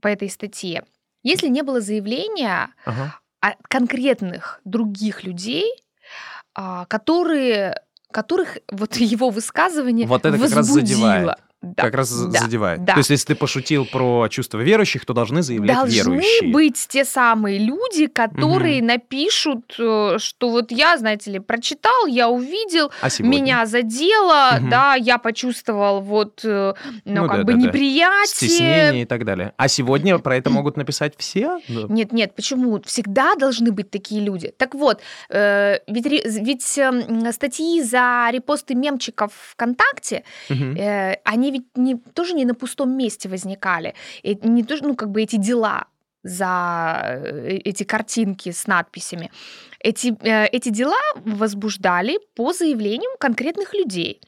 по 0.00 0.08
этой 0.08 0.28
статье, 0.28 0.84
если 1.22 1.48
не 1.48 1.62
было 1.62 1.80
заявления 1.80 2.74
ага. 2.84 3.14
От 3.42 3.56
конкретных 3.68 4.60
других 4.64 5.24
людей, 5.24 5.68
а, 6.54 6.86
которые, 6.86 7.82
которых 8.10 8.58
вот 8.70 8.96
его 8.96 9.28
высказывание 9.28 10.06
вот 10.06 10.24
это 10.24 10.38
возбудило. 10.38 10.48
как 10.48 10.56
раз 10.56 10.66
задевает 10.68 11.38
да, 11.62 11.84
как 11.84 11.94
раз 11.94 12.10
да, 12.10 12.40
задевает. 12.40 12.84
Да. 12.84 12.94
То 12.94 12.98
есть, 12.98 13.10
если 13.10 13.28
ты 13.28 13.34
пошутил 13.36 13.86
про 13.86 14.26
чувство 14.28 14.58
верующих, 14.58 15.06
то 15.06 15.14
должны 15.14 15.42
заявлять 15.42 15.76
должны 15.76 15.94
верующие. 15.94 16.40
Должны 16.40 16.52
быть 16.52 16.86
те 16.88 17.04
самые 17.04 17.60
люди, 17.60 18.08
которые 18.08 18.78
угу. 18.78 18.86
напишут, 18.86 19.76
э, 19.78 20.16
что 20.18 20.50
вот 20.50 20.72
я, 20.72 20.98
знаете 20.98 21.30
ли, 21.30 21.38
прочитал, 21.38 22.06
я 22.06 22.28
увидел, 22.28 22.90
а 23.00 23.08
меня 23.20 23.66
задело, 23.66 24.58
угу. 24.58 24.70
да, 24.70 24.96
я 24.96 25.18
почувствовал 25.18 26.00
вот, 26.00 26.40
э, 26.42 26.74
ну, 27.04 27.22
ну 27.22 27.28
как 27.28 27.38
да, 27.38 27.44
бы 27.44 27.52
да, 27.52 27.58
неприятие. 27.58 28.26
Стеснение 28.26 29.02
и 29.02 29.06
так 29.06 29.24
далее. 29.24 29.52
А 29.56 29.68
сегодня 29.68 30.18
про 30.18 30.36
это 30.36 30.50
могут 30.50 30.76
написать 30.76 31.14
все? 31.16 31.60
Нет, 31.68 32.12
нет, 32.12 32.34
почему? 32.34 32.82
Всегда 32.84 33.36
должны 33.36 33.70
быть 33.70 33.88
такие 33.88 34.20
люди. 34.20 34.52
Так 34.56 34.74
вот, 34.74 35.00
э, 35.28 35.78
ведь, 35.86 36.06
ведь 36.06 36.78
эм, 36.78 37.32
статьи 37.32 37.82
за 37.82 38.28
репосты 38.32 38.74
мемчиков 38.74 39.32
ВКонтакте, 39.52 40.24
угу. 40.50 40.76
они 41.24 41.51
ведь 41.52 41.76
не, 41.76 41.96
тоже 41.96 42.34
не 42.34 42.44
на 42.44 42.54
пустом 42.54 42.96
месте 42.96 43.28
возникали. 43.28 43.94
И 44.22 44.34
не 44.42 44.64
то, 44.64 44.76
ну, 44.82 44.94
как 44.94 45.10
бы 45.10 45.22
эти 45.22 45.36
дела 45.36 45.86
за 46.22 47.02
э, 47.04 47.58
эти 47.64 47.84
картинки 47.84 48.52
с 48.52 48.66
надписями. 48.66 49.30
Эти, 49.80 50.14
э, 50.22 50.46
эти 50.52 50.68
дела 50.68 51.00
возбуждали 51.16 52.18
по 52.36 52.52
заявлениям 52.52 53.12
конкретных 53.18 53.74
людей. 53.74 54.20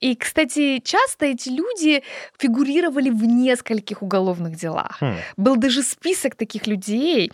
И, 0.00 0.14
кстати, 0.14 0.80
часто 0.84 1.26
эти 1.26 1.48
люди 1.48 2.02
фигурировали 2.38 3.10
в 3.10 3.24
нескольких 3.24 4.02
уголовных 4.02 4.56
делах. 4.56 4.98
Хм. 5.00 5.16
Был 5.36 5.56
даже 5.56 5.82
список 5.82 6.34
таких 6.34 6.66
людей, 6.66 7.32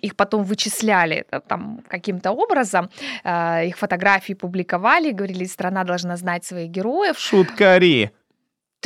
их 0.00 0.14
потом 0.14 0.44
вычисляли 0.44 1.24
там 1.48 1.80
каким-то 1.88 2.30
образом, 2.30 2.88
э, 3.24 3.66
их 3.66 3.76
фотографии 3.78 4.34
публиковали, 4.34 5.10
говорили, 5.10 5.44
страна 5.46 5.84
должна 5.84 6.16
знать 6.16 6.44
своих 6.44 6.70
героев. 6.70 7.18
Шуткари. 7.18 8.10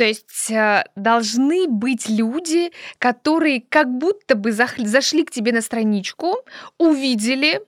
То 0.01 0.05
есть 0.05 0.49
э, 0.49 0.83
должны 0.95 1.67
быть 1.67 2.09
люди, 2.09 2.71
которые 2.97 3.61
как 3.61 3.87
будто 3.87 4.33
бы 4.33 4.51
зашли 4.51 5.23
к 5.23 5.29
тебе 5.29 5.51
на 5.51 5.61
страничку, 5.61 6.37
увидели, 6.79 7.61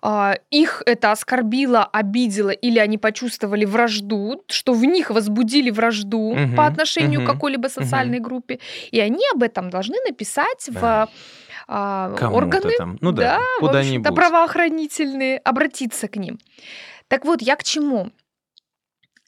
а, 0.00 0.36
их 0.52 0.84
это 0.86 1.10
оскорбило, 1.10 1.82
обидело 1.82 2.50
или 2.50 2.78
они 2.78 2.98
почувствовали 2.98 3.64
вражду, 3.64 4.44
что 4.46 4.74
в 4.74 4.84
них 4.84 5.10
возбудили 5.10 5.70
вражду 5.70 6.36
угу, 6.36 6.54
по 6.56 6.66
отношению 6.66 7.22
угу, 7.22 7.30
к 7.30 7.32
какой-либо 7.32 7.66
социальной 7.66 8.18
угу. 8.18 8.28
группе, 8.28 8.60
и 8.92 9.00
они 9.00 9.24
об 9.34 9.42
этом 9.42 9.68
должны 9.68 9.96
написать 10.06 10.68
да. 10.68 11.08
в 11.08 11.08
а, 11.66 12.30
органы, 12.30 12.74
там. 12.78 12.96
Ну 13.00 13.10
да, 13.10 13.38
да 13.38 13.40
куда-нибудь. 13.58 14.14
правоохранительные, 14.14 15.38
обратиться 15.38 16.06
к 16.06 16.14
ним. 16.14 16.38
Так 17.08 17.24
вот, 17.24 17.42
я 17.42 17.56
к 17.56 17.64
чему? 17.64 18.12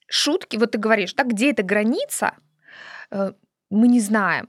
Шутки, 0.08 0.56
вот 0.56 0.72
ты 0.72 0.78
говоришь, 0.78 1.12
так 1.12 1.28
где 1.28 1.50
эта 1.50 1.62
граница, 1.62 2.32
э, 3.10 3.32
мы 3.70 3.88
не 3.88 4.00
знаем. 4.00 4.48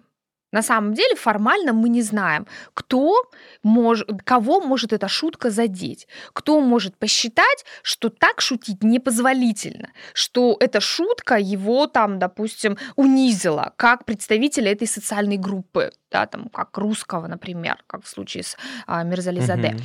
На 0.51 0.63
самом 0.63 0.93
деле 0.93 1.15
формально 1.15 1.73
мы 1.73 1.89
не 1.89 2.01
знаем, 2.01 2.47
кто 2.73 3.13
мож, 3.61 4.03
кого 4.23 4.61
может 4.61 4.93
эта 4.93 5.07
шутка 5.07 5.51
задеть, 5.51 6.07
кто 6.33 6.59
может 6.59 6.97
посчитать, 6.97 7.65
что 7.83 8.09
так 8.09 8.41
шутить 8.41 8.83
непозволительно, 8.83 9.89
что 10.13 10.57
эта 10.59 10.81
шутка 10.81 11.35
его 11.35 11.85
там, 11.85 12.17
допустим, 12.17 12.77
унизила 12.95 13.73
как 13.75 14.05
представителя 14.05 14.71
этой 14.71 14.87
социальной 14.87 15.37
группы, 15.37 15.91
да, 16.09 16.25
там, 16.25 16.49
как 16.49 16.75
русского, 16.77 17.27
например, 17.27 17.83
как 17.85 18.03
в 18.03 18.07
случае 18.07 18.43
с 18.43 18.57
а, 18.87 19.03
Мирзализаде. 19.03 19.75
Угу. 19.75 19.83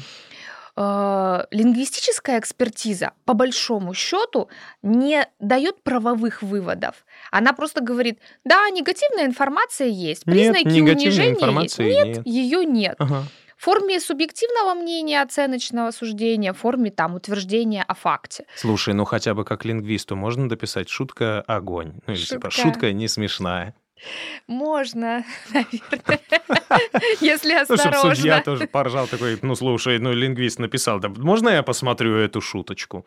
Э, 0.76 1.44
лингвистическая 1.52 2.40
экспертиза, 2.40 3.12
по 3.24 3.34
большому 3.34 3.94
счету, 3.94 4.48
не 4.82 5.24
дает 5.38 5.82
правовых 5.84 6.42
выводов. 6.42 7.06
Она 7.30 7.52
просто 7.52 7.80
говорит, 7.80 8.18
да, 8.44 8.68
негативная 8.70 9.26
информация 9.26 9.86
есть, 9.86 10.24
признаки 10.24 10.66
нет, 10.66 10.96
унижения 10.96 11.62
есть. 11.62 11.78
Нет, 11.78 12.06
нет, 12.06 12.26
ее 12.26 12.64
нет. 12.64 12.96
Ага. 12.98 13.22
В 13.56 13.64
форме 13.64 14.00
субъективного 14.00 14.74
мнения, 14.74 15.22
оценочного 15.22 15.92
суждения, 15.92 16.52
в 16.52 16.58
форме 16.58 16.90
там 16.90 17.14
утверждения 17.14 17.84
о 17.84 17.94
факте. 17.94 18.44
Слушай, 18.56 18.94
ну 18.94 19.04
хотя 19.04 19.32
бы 19.34 19.44
как 19.44 19.64
лингвисту 19.64 20.16
можно 20.16 20.48
дописать 20.48 20.88
шутка 20.88 21.40
огонь. 21.42 21.94
Ну 22.06 22.14
или 22.14 22.20
шутка. 22.20 22.34
типа 22.34 22.50
шутка 22.50 22.92
не 22.92 23.06
смешная. 23.06 23.76
Можно, 24.46 25.24
наверное, 25.52 26.80
если 27.20 27.54
осторожно. 27.60 28.14
Судья 28.14 28.42
тоже 28.42 28.66
поржал 28.66 29.06
такой, 29.06 29.38
ну, 29.42 29.54
слушай, 29.54 29.98
ну, 29.98 30.12
лингвист 30.12 30.58
написал, 30.58 31.00
да 31.00 31.08
можно 31.08 31.48
я 31.48 31.62
посмотрю 31.62 32.16
эту 32.16 32.40
шуточку? 32.40 33.06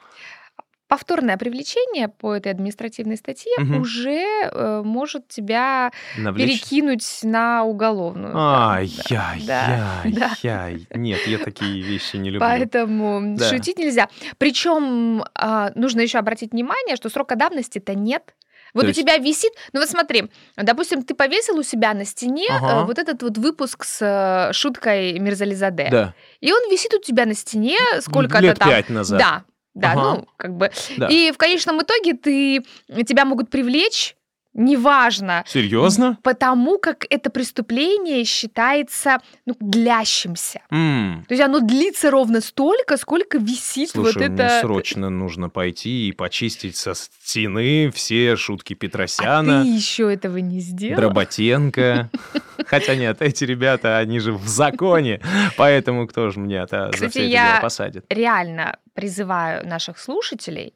повторное 0.87 1.37
привлечение 1.37 2.07
по 2.07 2.33
этой 2.33 2.51
административной 2.51 3.17
статье 3.17 3.51
угу. 3.57 3.81
уже 3.81 4.23
э, 4.23 4.81
может 4.83 5.27
тебя 5.27 5.91
Навлечь? 6.17 6.61
перекинуть 6.61 7.19
на 7.23 7.63
уголовную. 7.63 8.35
Ай-яй-яй, 8.35 9.43
да, 9.45 10.03
да. 10.05 10.69
Нет, 10.95 11.27
я 11.27 11.37
такие 11.39 11.81
вещи 11.81 12.15
не 12.15 12.29
люблю. 12.29 12.39
Поэтому 12.39 13.35
да. 13.37 13.49
шутить 13.49 13.77
нельзя. 13.77 14.07
Причем 14.37 15.23
э, 15.23 15.71
нужно 15.75 16.01
еще 16.01 16.19
обратить 16.19 16.53
внимание, 16.53 16.95
что 16.95 17.09
срока 17.09 17.35
давности-то 17.35 17.93
нет. 17.93 18.33
Вот 18.73 18.81
То 18.81 18.87
у 18.87 18.89
есть... 18.89 18.99
тебя 18.99 19.17
висит, 19.17 19.51
ну 19.73 19.79
вот 19.79 19.89
смотри, 19.89 20.29
допустим, 20.55 21.03
ты 21.03 21.15
повесил 21.15 21.57
у 21.57 21.63
себя 21.63 21.93
на 21.93 22.05
стене 22.05 22.47
ага. 22.49 22.81
э, 22.81 22.85
вот 22.85 22.97
этот 22.97 23.21
вот 23.23 23.37
выпуск 23.37 23.83
с 23.83 23.99
э, 24.01 24.53
шуткой 24.53 25.19
Мирзализаде. 25.19 25.89
Да. 25.91 26.13
И 26.41 26.51
он 26.51 26.59
висит 26.69 26.93
у 26.93 26.99
тебя 26.99 27.25
на 27.25 27.33
стене 27.33 27.77
сколько-то 28.01 28.43
Лет 28.43 28.59
там. 28.59 28.69
пять 28.69 28.89
назад. 28.89 29.19
Да. 29.19 29.43
Да, 29.73 29.91
ага. 29.91 30.01
ну, 30.01 30.27
как 30.37 30.55
бы. 30.55 30.71
Да. 30.97 31.07
И 31.07 31.31
в 31.31 31.37
конечном 31.37 31.81
итоге 31.81 32.13
ты, 32.15 32.63
тебя 33.03 33.25
могут 33.25 33.51
привлечь 33.51 34.15
неважно. 34.57 35.43
Серьезно? 35.47 36.17
Потому 36.23 36.79
как 36.79 37.05
это 37.09 37.29
преступление 37.29 38.25
считается 38.25 39.19
ну, 39.45 39.55
длящимся. 39.59 40.61
Mm. 40.71 41.25
То 41.27 41.33
есть 41.33 41.41
оно 41.41 41.59
длится 41.59 42.11
ровно 42.11 42.41
столько, 42.41 42.97
сколько 42.97 43.37
висит 43.37 43.91
Слушай, 43.91 44.13
вот 44.13 44.21
это. 44.21 44.43
Мне 44.43 44.59
срочно 44.61 45.09
нужно 45.09 45.49
пойти 45.49 46.09
и 46.09 46.11
почистить 46.11 46.75
со 46.75 46.93
стены 46.95 47.91
все 47.93 48.35
шутки 48.35 48.73
Петросяна. 48.73 49.61
А 49.61 49.63
ты 49.63 49.69
еще 49.69 50.11
этого 50.11 50.37
не 50.37 50.59
сделал. 50.59 50.97
Дроботенко. 50.97 52.09
Хотя 52.65 52.95
нет, 52.95 53.21
эти 53.21 53.43
ребята, 53.43 53.97
они 53.97 54.19
же 54.19 54.33
в 54.33 54.47
законе, 54.47 55.21
поэтому 55.55 56.07
кто 56.07 56.29
же 56.31 56.39
мне 56.39 56.65
за 56.67 56.91
все 56.91 57.05
это 57.05 57.27
дело 57.27 57.61
посадит? 57.61 58.05
реально 58.09 58.77
призываю 58.93 59.67
наших 59.67 59.99
слушателей 59.99 60.73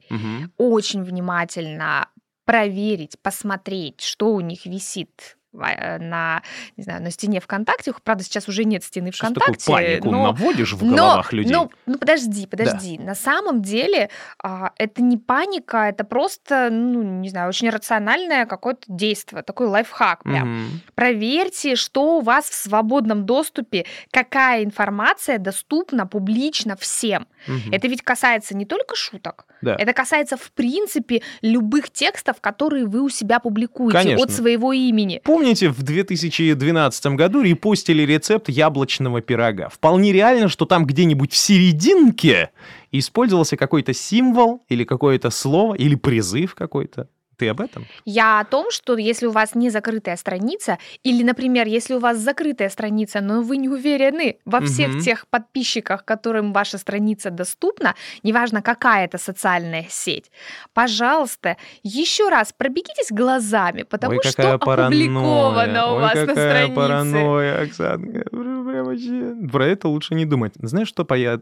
очень 0.57 1.03
внимательно 1.03 2.07
проверить, 2.45 3.19
посмотреть, 3.21 4.01
что 4.01 4.33
у 4.33 4.41
них 4.41 4.65
висит 4.65 5.37
на, 5.53 6.41
не 6.77 6.83
знаю, 6.83 7.01
на 7.01 7.11
стене 7.11 7.39
ВКонтакте. 7.39 7.93
Правда, 8.03 8.23
сейчас 8.23 8.47
уже 8.47 8.63
нет 8.63 8.83
стены 8.83 9.11
сейчас 9.11 9.31
ВКонтакте. 9.31 9.65
Такую 9.65 9.75
панику 9.75 10.11
но, 10.11 10.23
наводишь 10.23 10.73
в 10.73 10.79
головах 10.87 11.31
но, 11.31 11.37
людей. 11.37 11.53
Но, 11.53 11.69
ну, 11.85 11.97
подожди, 11.97 12.47
подожди. 12.47 12.97
Да. 12.97 13.03
На 13.03 13.15
самом 13.15 13.61
деле 13.61 14.09
а, 14.41 14.71
это 14.77 15.01
не 15.01 15.17
паника, 15.17 15.89
это 15.89 16.03
просто, 16.03 16.69
ну, 16.71 17.01
не 17.03 17.29
знаю, 17.29 17.49
очень 17.49 17.69
рациональное 17.69 18.45
какое-то 18.45 18.83
действие, 18.87 19.43
такой 19.43 19.67
лайфхак 19.67 20.23
прям. 20.23 20.65
Угу. 20.65 20.71
Проверьте, 20.95 21.75
что 21.75 22.17
у 22.17 22.21
вас 22.21 22.45
в 22.49 22.53
свободном 22.53 23.25
доступе, 23.25 23.85
какая 24.11 24.63
информация 24.63 25.37
доступна 25.37 26.07
публично 26.07 26.75
всем. 26.77 27.27
Угу. 27.47 27.73
Это 27.73 27.87
ведь 27.87 28.01
касается 28.01 28.55
не 28.55 28.65
только 28.65 28.95
шуток, 28.95 29.45
да. 29.61 29.75
это 29.77 29.93
касается, 29.93 30.37
в 30.37 30.51
принципе, 30.51 31.21
любых 31.41 31.89
текстов, 31.89 32.39
которые 32.39 32.85
вы 32.85 33.01
у 33.01 33.09
себя 33.09 33.39
публикуете 33.39 33.97
Конечно. 33.97 34.23
от 34.23 34.31
своего 34.31 34.73
имени. 34.73 35.21
Помните, 35.41 35.69
в 35.69 35.81
2012 35.81 37.15
году 37.15 37.41
репостили 37.41 38.03
рецепт 38.03 38.47
яблочного 38.47 39.21
пирога? 39.21 39.69
Вполне 39.69 40.13
реально, 40.13 40.49
что 40.49 40.65
там 40.65 40.85
где-нибудь 40.85 41.33
в 41.33 41.35
серединке 41.35 42.51
использовался 42.91 43.57
какой-то 43.57 43.91
символ 43.91 44.63
или 44.69 44.83
какое-то 44.83 45.31
слово, 45.31 45.73
или 45.73 45.95
призыв 45.95 46.53
какой-то 46.53 47.07
Ты 47.41 47.49
об 47.49 47.59
этом? 47.59 47.85
Я 48.05 48.39
о 48.39 48.45
том, 48.45 48.69
что 48.69 48.95
если 48.97 49.25
у 49.25 49.31
вас 49.31 49.55
не 49.55 49.71
закрытая 49.71 50.15
страница, 50.15 50.77
или, 51.01 51.23
например, 51.23 51.65
если 51.65 51.95
у 51.95 51.99
вас 51.99 52.17
закрытая 52.19 52.69
страница, 52.69 53.19
но 53.19 53.41
вы 53.41 53.57
не 53.57 53.67
уверены 53.67 54.37
во 54.45 54.61
всех 54.61 54.89
Мгм. 54.89 54.99
тех 54.99 55.25
подписчиках, 55.27 56.05
которым 56.05 56.53
ваша 56.53 56.77
страница 56.77 57.31
доступна, 57.31 57.95
неважно, 58.21 58.61
какая 58.61 59.05
это 59.05 59.17
социальная 59.17 59.87
сеть, 59.89 60.31
пожалуйста, 60.73 61.57
еще 61.81 62.29
раз 62.29 62.53
пробегитесь 62.55 63.09
глазами, 63.09 63.81
потому 63.83 64.17
Ой, 64.17 64.23
что 64.23 64.53
опубликовано 64.53 65.73
паранойя. 65.73 65.85
у 65.87 65.95
Ой, 65.95 66.01
вас 66.01 66.13
на 66.13 66.35
странице. 66.35 66.75
паранойя, 66.75 67.61
Оксанка. 67.63 68.29
Прям 68.29 68.85
вообще. 68.85 69.49
Про 69.51 69.65
это 69.65 69.87
лучше 69.87 70.13
не 70.13 70.25
думать. 70.25 70.53
Знаешь, 70.61 70.89
что 70.89 71.07
я 71.15 71.39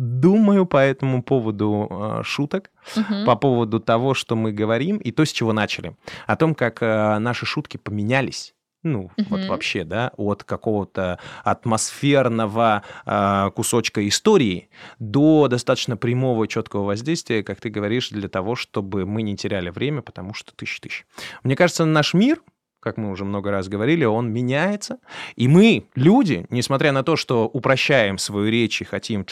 думаю 0.00 0.64
по 0.66 0.78
этому 0.78 1.22
поводу 1.22 1.86
э, 1.90 2.22
шуток, 2.24 2.70
Мгм. 2.96 3.26
по 3.26 3.36
поводу 3.36 3.80
того, 3.80 4.14
что 4.14 4.34
мы 4.34 4.50
говорим, 4.50 4.96
и 4.96 5.10
то, 5.10 5.24
с 5.26 5.32
чего 5.32 5.52
начали. 5.52 5.94
О 6.26 6.36
том, 6.36 6.54
как 6.54 6.82
э, 6.82 7.18
наши 7.18 7.44
шутки 7.44 7.76
поменялись. 7.76 8.54
Ну, 8.82 9.10
вот 9.28 9.40
Мгм. 9.40 9.48
вообще, 9.48 9.84
да, 9.84 10.10
от 10.16 10.42
какого-то 10.42 11.18
атмосферного 11.44 12.82
э, 13.04 13.50
кусочка 13.54 14.06
истории 14.08 14.70
до 14.98 15.48
достаточно 15.48 15.96
прямого, 15.98 16.46
четкого 16.48 16.84
воздействия, 16.86 17.42
как 17.42 17.60
ты 17.60 17.68
говоришь, 17.68 18.08
для 18.08 18.28
того, 18.28 18.56
чтобы 18.56 19.04
мы 19.04 19.20
не 19.22 19.36
теряли 19.36 19.68
время, 19.70 20.00
потому 20.02 20.32
что 20.32 20.54
тысяч-тысяч. 20.54 21.04
Мне 21.42 21.56
кажется, 21.56 21.84
наш 21.84 22.14
мир, 22.14 22.40
как 22.80 22.96
мы 22.96 23.10
уже 23.10 23.24
много 23.26 23.50
раз 23.50 23.68
говорили, 23.68 24.04
он 24.04 24.32
меняется. 24.32 24.98
И 25.36 25.48
мы, 25.48 25.84
люди, 25.94 26.46
несмотря 26.48 26.92
на 26.92 27.02
то, 27.02 27.14
что 27.14 27.46
упрощаем 27.46 28.16
свою 28.16 28.50
речь 28.50 28.80
и 28.80 28.84
хотим 28.84 29.26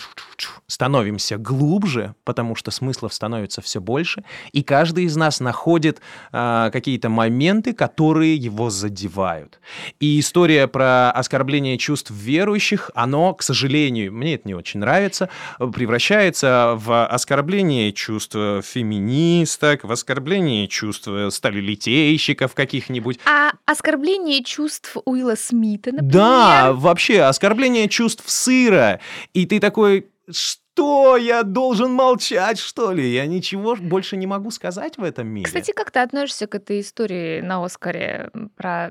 становимся 0.66 1.38
глубже, 1.38 2.14
потому 2.24 2.54
что 2.54 2.70
смыслов 2.70 3.14
становится 3.14 3.62
все 3.62 3.80
больше, 3.80 4.22
и 4.52 4.62
каждый 4.62 5.04
из 5.04 5.16
нас 5.16 5.40
находит 5.40 6.00
а, 6.30 6.70
какие-то 6.70 7.08
моменты, 7.08 7.72
которые 7.72 8.36
его 8.36 8.68
задевают. 8.68 9.60
И 9.98 10.20
история 10.20 10.68
про 10.68 11.10
оскорбление 11.10 11.78
чувств 11.78 12.10
верующих, 12.10 12.90
оно, 12.94 13.32
к 13.32 13.42
сожалению, 13.42 14.12
мне 14.12 14.34
это 14.34 14.46
не 14.46 14.54
очень 14.54 14.80
нравится, 14.80 15.30
превращается 15.58 16.74
в 16.76 17.06
оскорбление 17.06 17.92
чувств 17.92 18.34
феминисток, 18.34 19.84
в 19.84 19.92
оскорбление 19.92 20.68
чувств 20.68 21.08
сталелитейщиков 21.30 22.54
каких-нибудь. 22.54 23.18
А 23.24 23.37
оскорбление 23.64 24.42
чувств 24.42 24.96
Уилла 25.04 25.34
Смита, 25.36 25.92
например? 25.92 26.12
Да, 26.12 26.72
вообще, 26.72 27.22
оскорбление 27.22 27.88
чувств 27.88 28.28
сыра. 28.28 29.00
И 29.32 29.46
ты 29.46 29.60
такой, 29.60 30.10
что, 30.30 31.16
я 31.16 31.42
должен 31.42 31.92
молчать, 31.92 32.58
что 32.58 32.92
ли? 32.92 33.12
Я 33.12 33.26
ничего 33.26 33.76
больше 33.76 34.16
не 34.16 34.26
могу 34.26 34.50
сказать 34.50 34.96
в 34.96 35.02
этом 35.02 35.26
мире. 35.28 35.46
Кстати, 35.46 35.72
как 35.72 35.90
ты 35.90 36.00
относишься 36.00 36.46
к 36.46 36.54
этой 36.54 36.80
истории 36.80 37.40
на 37.40 37.64
Оскаре 37.64 38.30
про 38.56 38.90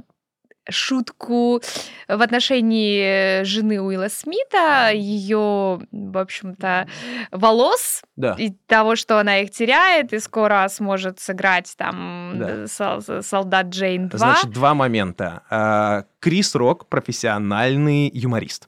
шутку 0.70 1.62
в 2.08 2.22
отношении 2.22 3.44
жены 3.44 3.82
Уилла 3.82 4.10
Смита, 4.10 4.92
ее, 4.94 5.80
в 5.92 6.18
общем-то, 6.18 6.88
волос 7.32 8.02
да. 8.16 8.36
и 8.38 8.52
того, 8.68 8.96
что 8.96 9.20
она 9.20 9.40
их 9.40 9.52
теряет, 9.52 10.14
и 10.14 10.20
скоро 10.20 10.68
сможет 10.70 11.20
сыграть 11.20 11.74
там 11.78 12.34
Да. 12.36 12.50
э, 12.50 12.68
сол- 12.68 13.22
солдат 13.24 13.68
Джейн 13.68 14.10
2. 14.10 14.18
Значит, 14.18 14.52
два 14.52 14.74
момента. 14.74 15.44
А, 15.50 16.06
Крис 16.20 16.56
Рок 16.56 16.88
профессиональный 16.88 18.10
юморист. 18.14 18.68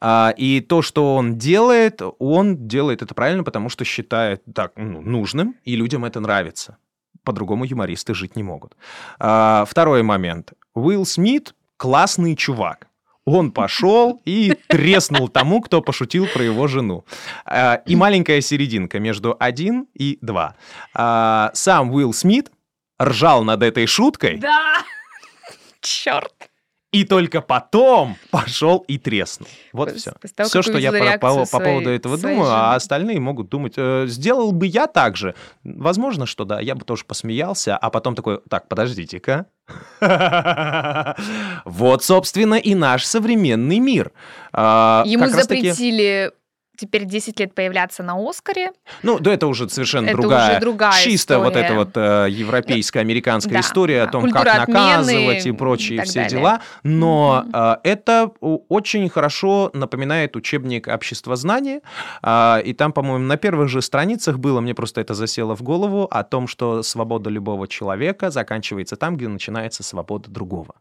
А, 0.00 0.34
И 0.36 0.60
то, 0.60 0.82
что 0.82 1.14
он 1.14 1.38
делает, 1.38 2.02
он 2.18 2.66
делает 2.66 3.02
это 3.02 3.14
правильно, 3.14 3.44
потому 3.44 3.68
что 3.68 3.84
считает 3.84 4.42
так 4.54 4.72
ну, 4.76 5.00
нужным, 5.00 5.54
и 5.64 5.76
людям 5.76 6.04
это 6.04 6.20
нравится. 6.20 6.76
По-другому 7.24 7.64
юмористы 7.64 8.14
жить 8.14 8.36
не 8.36 8.42
могут. 8.42 8.76
А, 9.18 9.64
Второй 9.66 10.02
момент. 10.02 10.52
Уилл 10.74 11.06
Смит 11.06 11.54
классный 11.76 12.36
чувак. 12.36 12.86
Он 13.26 13.50
пошел 13.52 14.20
и 14.26 14.54
треснул 14.68 15.28
тому, 15.28 15.62
кто 15.62 15.80
пошутил 15.80 16.26
про 16.26 16.44
его 16.44 16.66
жену. 16.66 17.04
А, 17.46 17.76
И 17.86 17.96
маленькая 17.96 18.40
серединка 18.42 19.00
между 19.00 19.34
один 19.40 19.86
и 19.94 20.18
два. 20.20 20.54
А, 20.94 21.50
Сам 21.54 21.90
Уилл 21.92 22.12
Смит 22.12 22.50
ржал 23.00 23.42
над 23.42 23.62
этой 23.62 23.86
шуткой, 23.86 24.36
Да! 24.38 24.82
Черт! 25.80 26.50
И 26.94 27.04
только 27.04 27.40
потом 27.40 28.16
пошел 28.30 28.78
и 28.88 28.98
треснул. 28.98 29.48
Вот 29.72 29.86
После- 29.86 30.00
все. 30.00 30.12
после 30.20 30.34
того, 30.36 30.48
Все, 30.48 30.62
что 30.62 30.78
я 30.78 30.90
увидела 30.90 30.92
по, 31.18 31.26
реакцию 31.26 31.46
по 31.50 31.58
поводу 31.64 31.84
своей- 31.84 31.96
этого 31.98 32.16
своей 32.16 32.36
думаю, 32.36 32.50
а 32.52 32.64
жены. 32.66 32.74
остальные 32.76 33.20
могут 33.20 33.48
думать, 33.48 33.74
э, 33.76 34.04
сделал 34.06 34.52
бы 34.52 34.66
я 34.66 34.86
так 34.86 35.16
же. 35.16 35.34
Возможно, 35.64 36.24
что 36.26 36.44
да, 36.44 36.60
я 36.60 36.74
бы 36.76 36.84
тоже 36.84 37.04
посмеялся, 37.04 37.76
а 37.76 37.90
потом 37.90 38.14
такой, 38.14 38.40
так, 38.48 38.68
подождите-ка. 38.68 39.46
Вот, 41.64 42.04
собственно, 42.04 42.54
и 42.54 42.74
наш 42.74 43.04
современный 43.04 43.78
мир. 43.78 44.12
А, 44.52 45.02
Ему 45.06 45.26
запретили 45.28 46.32
теперь 46.76 47.04
10 47.04 47.38
лет 47.40 47.54
появляться 47.54 48.02
на 48.02 48.14
Оскаре. 48.16 48.72
Ну, 49.02 49.18
да, 49.18 49.32
это 49.32 49.46
уже 49.46 49.68
совершенно 49.68 50.06
Это 50.08 50.16
другая, 50.16 50.50
уже 50.52 50.60
другая 50.60 51.02
чисто 51.02 51.38
вот 51.38 51.48
история. 51.48 51.64
эта 51.66 51.74
вот 51.74 51.90
э, 51.96 52.26
европейская, 52.30 53.00
американская 53.00 53.54
да, 53.54 53.60
история 53.60 54.02
о 54.02 54.06
да. 54.06 54.12
том, 54.12 54.22
Культура 54.22 54.44
как 54.44 54.62
отмены 54.62 54.78
наказывать 54.80 55.46
и 55.46 55.48
и 55.48 55.52
прочие 55.52 55.98
так 55.98 56.06
все 56.06 56.14
далее. 56.22 56.30
дела. 56.30 56.60
Но 56.82 57.42
Мгм. 57.46 57.52
э, 57.54 57.76
это 57.84 58.30
о- 58.40 58.60
очень 58.68 59.08
хорошо 59.08 59.70
напоминает 59.72 60.36
учебник 60.36 60.88
обществознания. 60.88 61.80
А, 62.22 62.60
и 62.64 62.72
там, 62.72 62.92
по-моему, 62.92 63.24
на 63.24 63.36
первых 63.36 63.68
же 63.68 63.82
страницах 63.82 64.38
было, 64.38 64.60
мне 64.60 64.74
просто 64.74 65.00
это 65.00 65.14
засело 65.14 65.54
в 65.56 65.62
голову, 65.62 66.08
о 66.10 66.22
том, 66.24 66.46
что 66.48 66.82
свобода 66.82 67.30
любого 67.30 67.68
человека 67.68 68.30
заканчивается 68.30 68.96
там, 68.96 69.16
где 69.16 69.28
начинается 69.28 69.82
свобода 69.82 70.30
другого. 70.30 70.74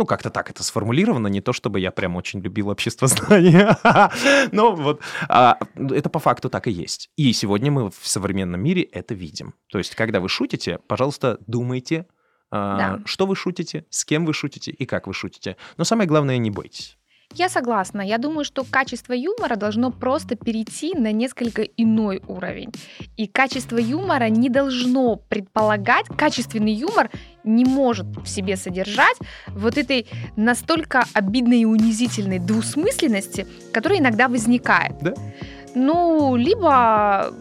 Ну, 0.00 0.06
как-то 0.06 0.30
так 0.30 0.48
это 0.48 0.64
сформулировано, 0.64 1.26
не 1.26 1.42
то 1.42 1.52
чтобы 1.52 1.78
я 1.78 1.90
прям 1.90 2.16
очень 2.16 2.40
любил 2.40 2.70
общество 2.70 3.06
знания. 3.06 3.76
Но 4.50 4.72
вот 4.74 5.02
а, 5.28 5.58
это 5.74 6.08
по 6.08 6.18
факту 6.18 6.48
так 6.48 6.68
и 6.68 6.70
есть. 6.70 7.10
И 7.16 7.30
сегодня 7.34 7.70
мы 7.70 7.90
в 7.90 7.98
современном 8.08 8.62
мире 8.62 8.80
это 8.84 9.12
видим. 9.12 9.52
То 9.70 9.76
есть, 9.76 9.94
когда 9.94 10.20
вы 10.20 10.30
шутите, 10.30 10.78
пожалуйста, 10.88 11.36
думайте, 11.46 12.06
а, 12.50 12.78
Да. 12.78 13.02
что 13.04 13.26
вы 13.26 13.36
шутите, 13.36 13.84
с 13.90 14.06
кем 14.06 14.24
вы 14.24 14.32
шутите 14.32 14.70
и 14.70 14.86
как 14.86 15.06
вы 15.06 15.12
шутите. 15.12 15.58
Но 15.76 15.84
самое 15.84 16.08
главное, 16.08 16.38
не 16.38 16.50
бойтесь. 16.50 16.96
Я 17.34 17.48
согласна. 17.48 18.02
Я 18.02 18.18
думаю, 18.18 18.44
что 18.44 18.64
качество 18.64 19.12
юмора 19.12 19.54
должно 19.56 19.92
просто 19.92 20.34
перейти 20.34 20.94
на 20.94 21.12
несколько 21.12 21.62
иной 21.62 22.22
уровень. 22.26 22.72
И 23.16 23.28
качество 23.28 23.78
юмора 23.78 24.28
не 24.28 24.48
должно 24.48 25.16
предполагать, 25.16 26.06
качественный 26.06 26.72
юмор 26.72 27.08
не 27.44 27.64
может 27.64 28.06
в 28.06 28.26
себе 28.26 28.56
содержать 28.56 29.16
вот 29.46 29.78
этой 29.78 30.06
настолько 30.36 31.04
обидной 31.14 31.60
и 31.60 31.64
унизительной 31.64 32.40
двусмысленности, 32.40 33.46
которая 33.72 34.00
иногда 34.00 34.26
возникает. 34.26 34.96
Да. 35.00 35.14
Ну, 35.74 36.34
либо 36.34 37.32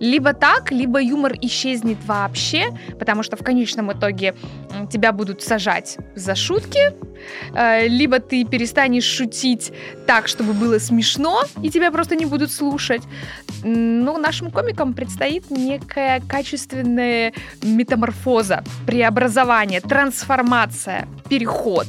либо 0.00 0.32
так, 0.32 0.72
либо 0.72 1.00
юмор 1.00 1.34
исчезнет 1.40 1.98
вообще, 2.06 2.68
потому 2.98 3.22
что 3.22 3.36
в 3.36 3.42
конечном 3.42 3.92
итоге 3.92 4.34
тебя 4.90 5.12
будут 5.12 5.42
сажать 5.42 5.98
за 6.14 6.34
шутки, 6.34 6.92
э, 7.54 7.88
либо 7.88 8.20
ты 8.20 8.44
перестанешь 8.44 9.04
шутить 9.04 9.72
так, 10.06 10.28
чтобы 10.28 10.52
было 10.52 10.78
смешно, 10.78 11.42
и 11.62 11.70
тебя 11.70 11.90
просто 11.90 12.16
не 12.16 12.26
будут 12.26 12.52
слушать. 12.52 13.02
Ну, 13.64 14.18
нашим 14.18 14.50
комикам 14.50 14.94
предстоит 14.94 15.50
некая 15.50 16.20
качественная 16.28 17.32
метаморфоза, 17.62 18.64
преобразование, 18.86 19.80
трансформация, 19.80 21.08
переход. 21.28 21.86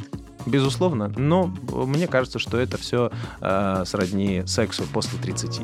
Безусловно. 0.49 1.11
Но 1.15 1.53
э, 1.71 1.75
мне 1.85 2.07
кажется, 2.07 2.39
что 2.39 2.57
это 2.57 2.77
все 2.77 3.11
сродни 3.85 4.43
сексу 4.45 4.83
после 4.91 5.17
30. 5.19 5.61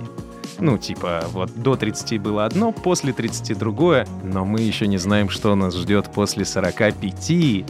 Ну, 0.60 0.78
типа, 0.78 1.26
вот 1.32 1.52
до 1.56 1.76
30 1.76 2.20
было 2.22 2.46
одно, 2.46 2.72
после 2.72 3.14
30 3.14 3.58
другое, 3.58 4.08
но 4.24 4.46
мы 4.46 4.62
еще 4.62 4.88
не 4.88 4.98
знаем, 4.98 5.30
что 5.30 5.56
нас 5.56 5.76
ждет 5.76 6.12
после 6.14 6.46
45. 6.46 7.66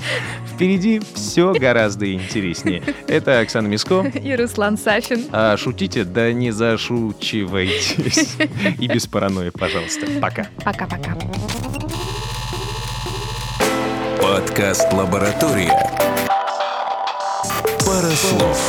Впереди 0.45 1.01
все 1.13 1.53
гораздо 1.53 2.11
интереснее. 2.11 2.83
Это 3.07 3.39
Оксана 3.39 3.67
Миско. 3.67 4.01
И 4.01 4.35
Руслан 4.35 4.77
Сафин. 4.77 5.25
А 5.31 5.57
шутите, 5.57 6.03
да 6.03 6.31
не 6.31 6.51
зашучивайтесь. 6.51 8.35
И 8.79 8.87
без 8.87 9.07
паранойи, 9.07 9.49
пожалуйста. 9.49 10.05
Пока. 10.21 10.47
Пока-пока. 10.63 11.17
Подкаст 14.21 14.91
«Лаборатория». 14.93 16.24
Пару 17.95 18.11
слов. 18.11 18.59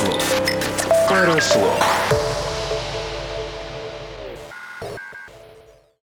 Пару 1.08 1.40
слов. 1.40 2.25